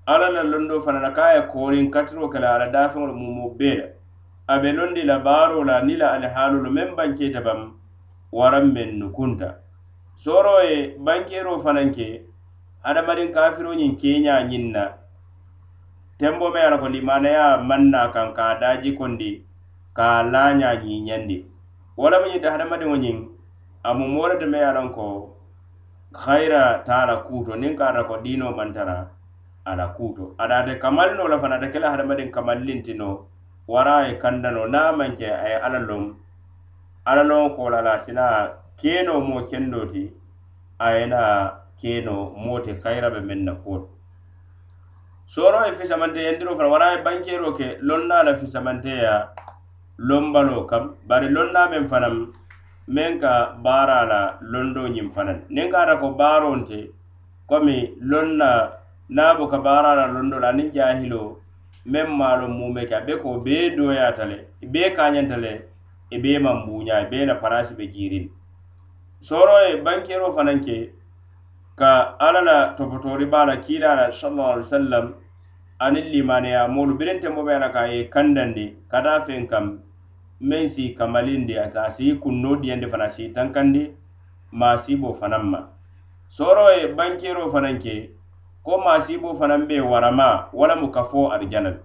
alla 0.07 0.29
la 0.37 0.43
londo 0.43 0.81
fana 0.81 1.01
la 1.01 1.11
ka 1.11 1.35
ye 1.35 1.43
kooriŋ 1.53 1.91
katiro 1.91 2.29
ke 2.29 2.39
la 2.39 2.55
ala 2.55 2.67
dafeŋolu 2.73 3.15
mumo 3.15 3.51
bee 3.59 3.77
la 3.81 3.87
a 4.47 4.61
be 4.61 4.73
londi 4.73 5.03
la 5.03 5.19
baaro 5.19 5.65
la 5.65 5.81
ni 5.83 5.97
la 5.97 6.13
alihaalolu 6.15 6.71
meŋ 6.71 6.95
banketa 6.97 7.41
bam 7.41 7.61
waraŋ 8.33 8.67
meŋ 8.75 8.91
nukunta. 9.01 9.49
Soro 10.17 10.61
ye 10.63 10.95
bankero 10.99 11.59
fanaŋ 11.59 11.91
ke 11.97 12.09
hadamadiŋ 12.85 13.33
kafiro 13.33 13.75
ñiŋ 13.75 13.97
keeñaa 14.01 14.47
ñiŋ 14.51 14.65
na 14.73 14.85
tembo 16.19 16.51
be 16.53 16.61
ala 16.63 16.79
ko 16.79 16.87
limanaya 16.89 17.59
manna 17.59 18.09
kan 18.15 18.31
ka 18.35 18.55
daji 18.61 18.95
kondi 18.99 19.43
ka 19.95 20.23
laña 20.23 20.71
ñiñandi 20.83 21.37
wala 21.97 22.19
mu 22.23 22.27
ñinta 22.31 22.51
hadamadiŋo 22.55 22.97
ñiŋ 23.05 23.19
amu 23.89 24.05
moole 24.15 24.35
teme 24.39 24.59
ye 24.59 24.71
loŋ 24.77 24.89
ko 24.95 25.07
hayira 26.15 26.83
ta 26.87 27.03
ala 27.03 27.17
kuuto 27.27 27.53
niŋ 27.57 27.75
ka 27.79 27.85
ata 27.91 28.03
ko 28.09 28.15
diino 28.23 28.51
mantara 28.55 29.11
ala 29.65 29.87
kuuto 29.97 30.35
ada 30.39 30.55
ate 30.63 30.79
kamalino 30.83 31.29
la 31.29 31.39
fana 31.39 31.57
ate 31.59 31.71
kela 31.73 31.91
hadamadiŋ 31.91 32.31
kamallintino 32.31 33.27
wara 33.67 34.07
ye 34.07 34.15
kandano 34.23 34.67
na 34.67 34.93
manke 34.93 35.27
a 35.27 35.47
ye 35.51 35.57
ala 35.67 35.79
loŋ 35.79 36.15
ala 37.11 37.23
loŋo 37.31 37.49
kola 37.57 37.83
la 37.83 37.99
sina 37.99 38.27
keno 38.79 39.21
mo 39.21 39.43
kendo 39.51 39.87
ti 39.93 40.11
a 40.79 40.87
yena 40.95 41.21
keno 41.81 42.31
moo 42.39 42.59
ti 42.63 42.71
hayira 42.83 43.11
be 43.11 43.21
meŋ 43.21 43.41
na 43.47 43.53
kuwo 43.63 43.94
sooro 45.27 45.67
ye 45.67 45.73
fisamanteyandiro 45.73 46.57
fana 46.57 46.69
wara 46.69 46.93
ye 46.93 47.03
bankero 47.03 47.53
ke 47.53 47.79
lonna 47.81 48.23
la 48.23 48.35
fisamanteya 48.37 49.29
lombalo 49.99 50.67
kam 50.69 50.95
bari 51.07 51.29
lonna 51.29 51.69
men 51.71 51.87
fanam 51.87 52.33
men 52.87 53.19
ka 53.21 53.57
baara 53.63 54.07
la 54.07 54.39
londo 54.43 54.89
ñin 54.89 55.11
fanan. 55.11 55.43
Nin 55.49 55.71
ka 55.71 55.83
ata 55.83 55.97
ko 56.01 56.11
baaronte 56.15 56.91
komi 57.49 57.95
lonna 58.01 58.73
naabo 59.09 59.49
ka 59.51 59.59
baara 59.61 59.95
la 59.97 60.07
londo 60.13 60.39
la 60.39 60.53
aniŋ 60.53 60.73
jahilo 60.73 61.41
men 61.87 62.07
maalo 62.07 62.49
mume 62.49 62.87
ke 62.87 62.93
a 62.93 63.01
be 63.01 63.17
ko 63.17 63.41
bee 63.41 63.71
dooyaata 63.77 64.25
le 64.29 64.39
i 64.63 64.67
bee 64.67 64.91
kaañanta 64.97 65.37
le 65.41 65.53
i 66.11 66.17
e 66.17 66.19
bee 66.19 66.39
maŋ 66.39 66.67
buuña 66.67 67.01
i 67.01 67.05
e 67.07 67.11
bee 67.11 67.27
la 67.27 67.35
palasi 67.37 67.75
be 67.77 67.87
jirin. 67.89 68.29
Soro 69.21 69.57
ye 69.69 69.81
bankero 69.83 70.31
fanaŋ 70.33 70.61
ke 70.65 70.93
ka 71.77 72.19
alla 72.19 72.41
la 72.43 72.75
topotori 72.77 73.27
baa 73.27 73.45
la 73.47 73.57
kiila 73.57 73.95
la 73.95 74.13
sallallahu 74.13 74.53
alaihi 74.53 74.67
wasallam 74.69 75.07
aniŋ 75.79 76.07
limaneya 76.15 76.69
moolu 76.69 76.95
birinte 76.99 77.29
mo 77.29 77.43
be 77.45 77.59
la 77.59 77.69
ka 77.69 77.87
ye 77.87 78.05
kandandi 78.09 78.67
ka 78.91 79.03
taa 79.03 79.21
feŋ 79.27 79.47
kam 79.51 79.67
meŋ 80.41 80.69
si 80.69 80.95
kamalindi 80.95 81.59
a 81.59 81.91
si 81.91 82.15
kunno 82.23 82.57
diyandi 82.63 82.87
fana 82.87 83.11
si 83.11 83.33
tankandi 83.35 83.91
maasibo 84.53 85.13
fanaŋ 85.15 85.45
ma 85.53 85.61
sooro 86.29 86.71
ye 86.71 86.95
bankero 86.95 87.49
fanaŋ 87.51 87.79
ke 87.83 88.11
ko 88.63 88.79
maasibo 88.79 89.35
fanaŋ 89.35 89.67
be 89.69 89.81
warama 89.81 90.49
wala 90.53 90.77
mu 90.77 90.89
kafo 90.95 91.33
arijana 91.35 91.71
le 91.71 91.81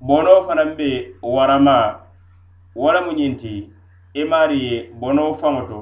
bonoo 0.00 0.42
fanaŋ 0.46 0.76
be 0.76 1.14
warama 1.22 1.76
wala 2.74 3.00
mu 3.02 3.12
ñinti 3.12 3.70
imaari 4.14 4.58
e 4.60 4.66
ye 4.70 4.90
bono 5.00 5.34
faŋo 5.34 5.62
to 5.68 5.80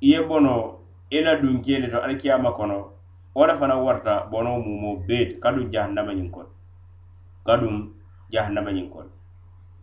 i 0.00 0.12
ye 0.12 0.22
bono 0.22 0.75
i 1.10 1.20
la 1.20 1.36
dunkele 1.36 1.88
to 1.88 2.00
alikiyama 2.00 2.52
kono 2.52 2.92
wo 3.34 3.46
le 3.46 3.54
fanaŋ 3.54 3.80
warata 3.84 4.26
bono 4.30 4.58
mumo 4.58 4.96
bee 5.06 5.26
ti 5.26 5.36
kaduŋ 5.40 5.70
jahannamañiŋ 5.72 6.30
kono 6.30 6.48
jahannama 7.46 7.90
jahannamañiŋ 8.32 8.88
kono 8.90 9.10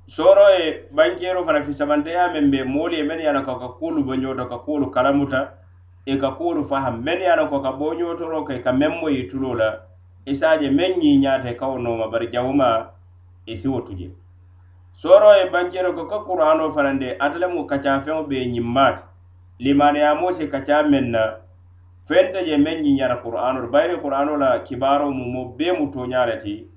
sooro 0.05 0.49
ye 0.57 0.89
bankero 0.91 1.45
fana 1.45 1.63
fisamanteya 1.63 2.33
meŋ 2.33 2.51
be 2.51 2.63
moolu 2.63 2.93
ye 2.95 3.03
mennu 3.03 3.23
ye 3.23 3.29
a 3.29 3.33
loŋ 3.33 3.45
ko 3.45 3.55
ka 3.55 3.67
kuolu 3.79 4.03
bo 4.03 4.15
ñoto 4.15 4.45
ka 4.49 4.57
kuolu 4.57 4.91
kalamuta 4.91 5.53
i 6.05 6.17
ka 6.17 6.31
kuolu 6.31 6.63
faham 6.63 7.01
mennu 7.03 7.23
ye 7.23 7.31
a 7.31 7.35
loŋ 7.35 7.49
ko 7.49 7.59
ka 7.61 7.71
bo 7.71 7.93
ñotoro 7.93 8.43
ka 8.43 8.53
e 8.53 8.55
e 8.55 8.59
i 8.59 8.63
ka 8.63 8.71
meŋ 8.73 8.99
moyi 9.01 9.27
tuloo 9.29 9.55
la 9.55 9.79
i 10.25 10.35
se 10.35 10.45
a 10.45 10.57
je 10.59 10.69
meŋ 10.69 10.99
ñiiñaata 10.99 11.49
i 11.51 11.55
ka 11.55 11.67
wo 11.67 11.77
nooma 11.77 12.07
bari 12.11 12.27
jawuma 12.33 12.91
i 13.45 13.55
si 13.57 13.67
wo 13.67 13.79
tu 13.81 13.95
je 13.95 14.11
sooro 14.93 15.31
ye 15.39 15.49
bankero 15.49 15.93
ko 15.93 16.05
ka 16.05 16.19
qur'ano 16.25 16.69
fanaŋ 16.69 16.99
de 16.99 17.15
ate 17.19 17.37
lemu 17.39 17.65
kaccafeŋo 17.65 18.27
be 18.27 18.45
ñimmaati 18.45 19.12
limaniyamo 19.59 20.31
se 20.33 20.47
kaca 20.47 20.83
meŋ 20.83 21.05
na 21.11 21.23
fente 22.07 22.45
je 22.45 22.57
meŋ 22.57 22.81
ñiñata 22.83 23.21
qur'anolu 23.23 23.67
bayiri 23.71 23.99
qur'ano 24.01 24.37
la 24.37 24.59
kibaro 24.63 25.11
mumo 25.11 25.53
bee 25.57 25.71
mu 25.71 25.91
toña 25.91 26.25
le 26.25 26.37
ti 26.37 26.67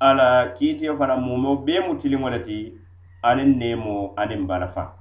ala 0.00 0.52
kiitiyo 0.56 0.94
fana 0.96 1.16
mumo 1.16 1.56
bee 1.56 1.80
mu 1.80 1.96
tiliŋo 1.96 2.28
le 2.30 2.40
ti 2.42 2.74
aniŋ 3.22 3.56
nemo 3.58 4.12
aniŋ 4.16 4.46
balafa 4.46 4.92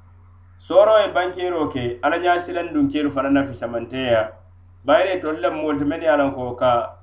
soro 0.57 0.97
ye 1.01 1.11
bankero 1.13 1.67
ke 1.69 1.99
ala 2.01 2.17
ñasilandun 2.17 2.87
kelu 2.89 3.11
fana 3.11 3.29
na 3.29 3.43
fisamanteya 3.45 4.31
bayire 4.85 5.19
tolu 5.21 5.41
le 5.41 5.49
moolu 5.49 5.77
ti 5.79 5.85
meŋ 5.85 6.01
ye 6.01 6.09
a 6.09 6.17
lanko 6.17 6.55
ka 6.55 6.97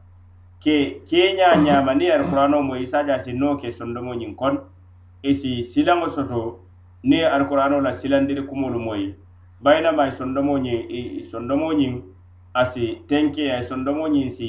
ke 0.61 1.05
keña 1.05 1.55
ñama 1.57 1.95
ni 1.95 2.07
yar 2.07 2.23
qur'ano 2.25 2.63
mo 2.63 2.75
i 2.77 2.87
saja 2.87 3.19
si 3.21 3.33
no 3.33 3.57
ke 3.57 3.71
sondomo 3.73 4.15
ñiŋ 4.15 4.35
kon 4.37 4.57
e 5.23 5.31
isi 5.31 5.65
silaŋo 5.65 6.09
soto 6.09 6.61
ni 7.03 7.17
ye 7.17 7.27
alqur'ano 7.29 7.81
la 7.81 7.93
silandiri 7.93 8.43
kumolu 8.49 8.79
moyi. 8.81 9.15
baynama 9.65 10.05
ye 10.07 10.13
sondomo 10.13 10.55
ñiŋ 10.59 10.81
e 10.99 11.23
sondomo 11.31 11.69
ñiŋ 11.81 11.95
asi 12.61 12.85
tenke 13.09 13.43
ay 13.51 13.57
ye 13.57 13.63
sondomo 13.69 14.05
ñiŋ 14.15 14.29
si 14.37 14.49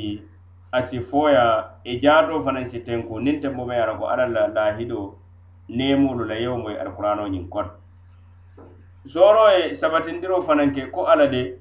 asi 0.77 0.99
foya 1.09 1.45
e 1.83 1.93
i 1.93 1.99
jaato 2.03 2.41
fanaŋ 2.45 2.65
si 2.71 2.79
tenku. 2.87 3.19
Niŋ 3.25 3.35
tembo 3.41 3.65
be 3.65 3.75
yara 3.79 3.95
ko 3.99 4.05
alla 4.11 4.27
la 4.27 4.47
lahido 4.47 5.15
neemolu 5.69 6.23
la 6.29 6.35
yewo 6.35 6.57
moy 6.57 6.73
e 6.73 6.79
alkurano 6.83 7.23
ñiŋ 7.33 7.45
kono 7.53 7.71
soro 9.05 9.45
ye 9.55 9.73
sabatindiro 9.73 10.41
fanaŋ 10.41 10.69
ke 10.75 10.91
ko 10.91 11.07
alla 11.07 11.27
de 11.27 11.59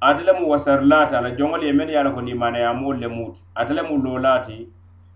ate 0.00 0.22
lemu 0.26 0.50
wasarilata 0.50 1.18
a 1.18 1.22
la 1.22 1.30
joŋolu 1.38 1.64
ye 1.66 1.72
mennu 1.72 1.92
ye 1.92 1.98
a 1.98 2.02
la 2.04 2.10
ko 2.10 2.20
limanayamolu 2.20 2.98
le 2.98 3.08
muuti 3.08 3.40
ate 3.54 3.72
lemu 3.74 4.02
loolaati 4.02 4.68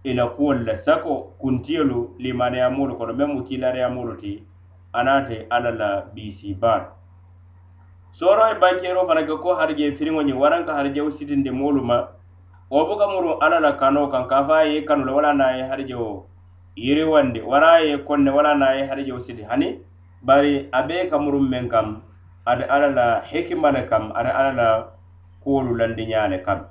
i 0.05 0.15
la 0.15 0.27
kuwolu 0.27 0.65
la 0.65 0.77
sako 0.77 1.35
kuntiyolu 1.41 2.15
limanayamolu 2.19 2.95
kono 2.97 3.13
meŋ 3.13 3.29
mu 3.35 3.43
kiilariyamolu 3.43 4.15
ti 4.17 4.43
anaate 4.93 5.47
alla 5.51 5.71
la 5.71 6.01
biisi 6.15 6.55
baalu 6.55 7.02
soro 8.13 8.45
e 8.53 8.55
bankero 8.61 9.07
fana 9.07 9.25
ke 9.25 9.37
ko 9.41 9.55
harje 9.57 9.89
e 9.89 9.93
firiŋo 9.93 10.23
ñiŋ 10.23 10.37
waran 10.37 10.67
ka 10.67 10.75
harjewo 10.77 11.11
sitindi 11.11 11.51
moolu 11.51 11.81
ma 11.83 12.09
wo 12.71 12.85
buka 12.85 13.09
muru 13.09 13.41
alla 13.41 13.61
la 13.61 13.73
kanoo 13.73 14.09
kaŋ 14.13 14.29
ka 14.29 14.45
fo 14.45 14.53
a 14.53 14.65
ye 14.69 14.85
kanu 14.85 15.05
la 15.05 15.13
wala 15.13 15.33
na 15.33 15.57
ye 15.57 15.65
harjewo 15.65 16.27
yiriwandi 16.77 17.41
wara 17.41 17.81
a 17.81 17.81
ye 17.81 17.99
konne 18.05 18.29
wala 18.31 18.55
na 18.55 18.73
ye 18.77 18.85
harjewo 18.85 19.19
siti 19.19 19.43
hani 19.43 19.81
bari 20.23 20.69
a 20.73 20.83
bee 20.83 21.09
ka 21.09 21.19
muru 21.19 21.41
meŋ 21.41 21.69
kam 21.73 22.03
ada 22.45 22.69
alla 22.69 22.89
la 22.89 23.07
hikima 23.25 23.73
le 23.73 23.89
kam 23.89 24.13
ada 24.15 24.31
alla 24.35 24.53
la 24.53 24.69
kuwolu 25.41 25.73
landiña 25.81 26.29
le 26.29 26.39
kam. 26.45 26.69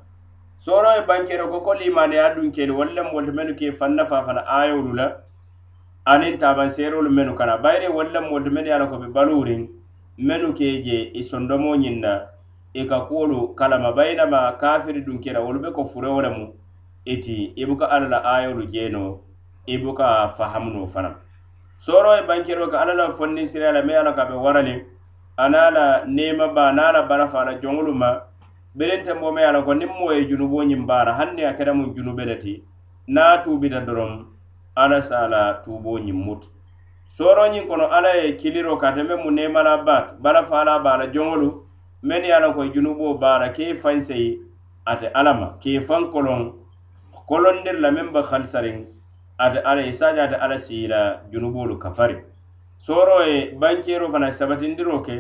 Soro 0.58 0.94
e 0.94 1.02
bankero 1.10 1.50
ko 1.50 1.62
ko 1.62 1.74
limaneya 1.74 2.36
dunkeli 2.36 2.72
walla 2.72 3.02
lemu 3.02 3.18
wolto 3.18 3.34
mennu 3.34 3.58
ke 3.58 3.74
fanna 3.74 4.06
fa 4.06 4.22
fana 4.22 4.46
ayolu 4.46 4.94
la 4.94 5.08
aniŋ 6.06 6.38
tabanseerolu 6.38 7.10
mennu 7.10 7.34
kana. 7.34 7.58
Bayiri 7.58 7.90
walla 7.90 8.22
lemu 8.22 8.30
wolto 8.30 8.50
mennu 8.54 8.68
ye 8.70 8.74
a 8.74 8.80
la 8.80 8.86
ko 8.86 8.98
be 9.02 9.08
baluuriŋ 9.10 9.81
menu 10.22 10.54
ke 10.54 10.84
je 10.86 10.98
i 11.02 11.20
e 11.20 11.24
sondomo 11.24 11.74
ñiŋ 11.76 12.00
na 12.00 12.14
i 12.74 12.82
e 12.82 12.86
ka 12.86 13.00
kuwolu 13.08 13.56
kalama 13.58 13.92
bayinama 13.92 14.54
kafiri 14.62 15.02
duŋ 15.02 15.18
wolu 15.46 15.60
be 15.60 15.70
ko 15.74 15.82
furewo 15.86 16.22
le 16.22 16.30
mu 16.30 16.46
iti 17.06 17.54
i 17.58 17.64
e 17.64 17.66
buka 17.66 17.86
alla 17.90 18.08
la 18.08 18.20
ayolu 18.24 18.64
jeno 18.70 19.20
i 19.66 19.78
buka 19.78 20.30
fahamuno 20.38 20.86
fana 20.88 21.16
soro 21.78 21.98
sooro 21.98 22.16
ye 22.16 22.22
bankero 22.28 22.68
ka 22.70 22.78
alla 22.82 22.94
la 22.94 23.10
fonni 23.10 23.48
siriya 23.48 23.72
la 23.74 23.82
me 23.82 23.94
alla 23.98 24.14
ka 24.14 24.26
be 24.30 24.36
wara 24.36 24.62
le 24.62 24.86
ana 25.38 25.72
la 25.72 26.06
nema 26.06 26.54
ba 26.54 26.70
ana 26.70 26.92
la 26.92 27.02
barafa 27.10 27.46
la 27.46 27.54
joŋolu 27.58 27.94
ma 27.94 28.22
berente 28.76 29.14
mo 29.14 29.32
me 29.32 29.42
ala 29.42 29.64
ko 29.66 29.74
niŋ 29.74 29.90
moo 29.90 30.12
ye 30.14 30.28
junubo 30.30 30.64
nyim 30.64 30.86
bara 30.86 31.14
haŋ 31.18 31.30
akeda 31.34 31.50
mun 31.50 31.58
keta 31.58 31.74
muŋ 31.74 31.96
junube 31.96 32.26
le 32.26 32.36
ti 32.38 32.64
niŋ 33.08 33.18
a 33.26 33.42
tuubita 33.44 33.82
doroŋ 33.82 34.26
alla 34.76 35.02
se 35.02 35.16
a 35.16 35.28
la 35.28 35.54
tuuboo 35.66 35.98
mutu 36.14 36.61
sooroñiŋ 37.12 37.68
kono 37.68 37.86
alla 37.92 38.16
ye 38.16 38.38
kiliro 38.40 38.78
kata 38.78 39.04
meŋ 39.04 39.20
mu 39.24 39.32
neemala 39.32 39.84
baata 39.84 40.16
bala 40.24 40.44
faala 40.44 40.80
baa 40.80 40.98
la 40.98 41.06
joŋolu 41.12 41.50
mennu 42.08 42.26
ye 42.28 42.34
a 42.34 42.40
loŋ 42.40 42.54
ko 42.56 42.64
junuboo 42.74 43.20
baa 43.20 43.40
la 43.40 43.48
ke 43.56 43.64
i 43.72 43.74
faŋ 43.76 44.00
seyi 44.00 44.40
ate 44.86 45.08
alla 45.14 45.34
ma 45.34 45.48
ke 45.60 45.70
i 45.76 45.80
faŋ 45.88 46.08
koloŋ 46.14 46.42
kolondiri 47.28 47.80
la 47.84 47.92
meŋ 47.92 48.14
be 48.14 48.22
halisariŋ 48.30 48.78
ate 49.44 49.60
alla 49.60 49.82
ye 49.82 49.92
saaje 49.92 50.22
ate 50.24 50.38
alla 50.40 50.58
sii 50.66 50.88
la 50.88 51.02
junuboolu 51.32 51.76
kafari 51.84 52.16
soro 52.78 53.20
ye 53.28 53.52
bankeero 53.60 54.08
fana 54.14 54.32
sabatindiro 54.32 55.02
ke 55.04 55.18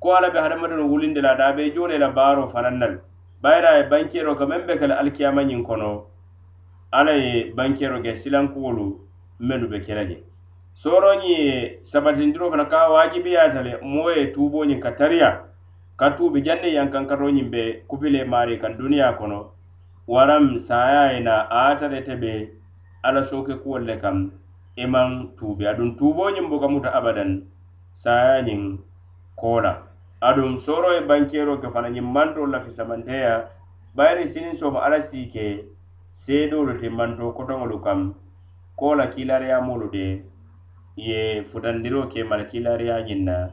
ko 0.00 0.14
alla 0.16 0.30
be 0.30 0.38
hadamadinu 0.40 0.88
wulindi 0.88 1.20
la 1.20 1.34
daa 1.34 1.52
be 1.52 1.68
joo 1.74 1.86
le 1.86 1.98
la 1.98 2.08
baaro 2.16 2.46
fanaŋ 2.48 2.78
na 2.78 2.86
le 2.86 2.98
bayira 3.42 3.76
ye 3.76 3.82
bankeero 3.92 4.34
ka 4.34 4.46
meŋ 4.46 4.64
be 4.66 4.78
ke 4.80 4.86
la 4.86 4.96
alikiyama 5.00 5.44
ñiŋ 5.44 5.62
kono 5.68 5.90
alla 6.92 7.12
ye 7.12 7.52
bankeero 7.52 8.00
ke 8.00 8.16
silankuwolu 8.16 8.86
mennu 9.40 9.68
be 9.68 9.80
ke 9.84 9.92
la 9.94 10.04
je 10.08 10.16
sooroñiŋ 10.82 11.24
ye 11.48 11.80
sabatindiro 11.82 12.50
fana 12.52 12.64
ka 12.68 12.88
waajibiyaata 12.92 13.60
le 13.66 13.72
moo 13.80 14.10
ye 14.10 14.26
tuuboo 14.34 14.64
ka 14.84 14.90
tariya 14.92 15.30
ka 15.96 16.10
tuubi 16.16 16.42
janne 16.44 16.68
yankaŋ 16.68 17.04
katoñiŋ 17.08 17.48
be 17.50 17.62
kupile 17.88 18.24
maari 18.24 18.58
kan 18.60 18.76
duniyaa 18.76 19.16
kono. 19.16 19.56
Waraŋ 20.06 20.58
saaya 20.58 21.12
ye 21.12 21.20
na 21.20 21.48
a 21.48 21.88
le 21.88 22.00
te 22.04 22.14
be 22.16 22.52
alla 23.02 23.24
sooke 23.24 23.54
kuwol 23.62 23.82
le 23.88 23.96
kaŋ 23.96 24.30
i 24.76 24.86
maŋ 24.86 25.32
tuubi 25.36 25.64
aduŋ 25.66 25.96
tuuboñiŋ 25.96 26.46
buka 26.50 26.68
muta 26.68 26.90
abadan 26.92 27.48
saaya 27.92 28.44
ñiŋ 28.44 28.78
aduŋ 30.20 30.58
soro 30.58 30.92
ye 30.92 31.00
bankero 31.08 31.56
ke 31.56 31.68
fana 31.72 31.88
ñiŋ 31.88 32.04
mantoo 32.04 32.46
lafi 32.52 32.70
samanteya 32.70 33.48
bayiri 33.96 34.28
siniŋ 34.28 34.54
sooma 34.54 34.80
alla 34.84 35.00
sii 35.00 35.26
ke 35.32 35.64
seedoolu 36.12 36.76
ti 36.76 36.88
manto 36.88 37.32
kotoŋolu 37.32 37.80
kaŋ 37.80 38.12
koo 38.76 38.94
la 38.94 39.06
de 39.92 40.35
ye 40.96 41.44
futandiro 41.44 42.08
ke 42.08 42.24
mala 42.24 42.44
kilariyañiŋ 42.44 43.20
na 43.24 43.52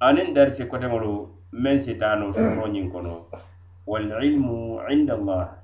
aniŋ 0.00 0.34
darisi 0.34 0.64
koteŋolu 0.70 1.12
meŋ 1.52 1.76
sitano 1.78 2.32
soro 2.32 2.66
ñiŋ 2.70 2.86
kono. 2.92 3.26
Walilmu 3.86 4.78
inda 4.94 5.14
allah 5.18 5.57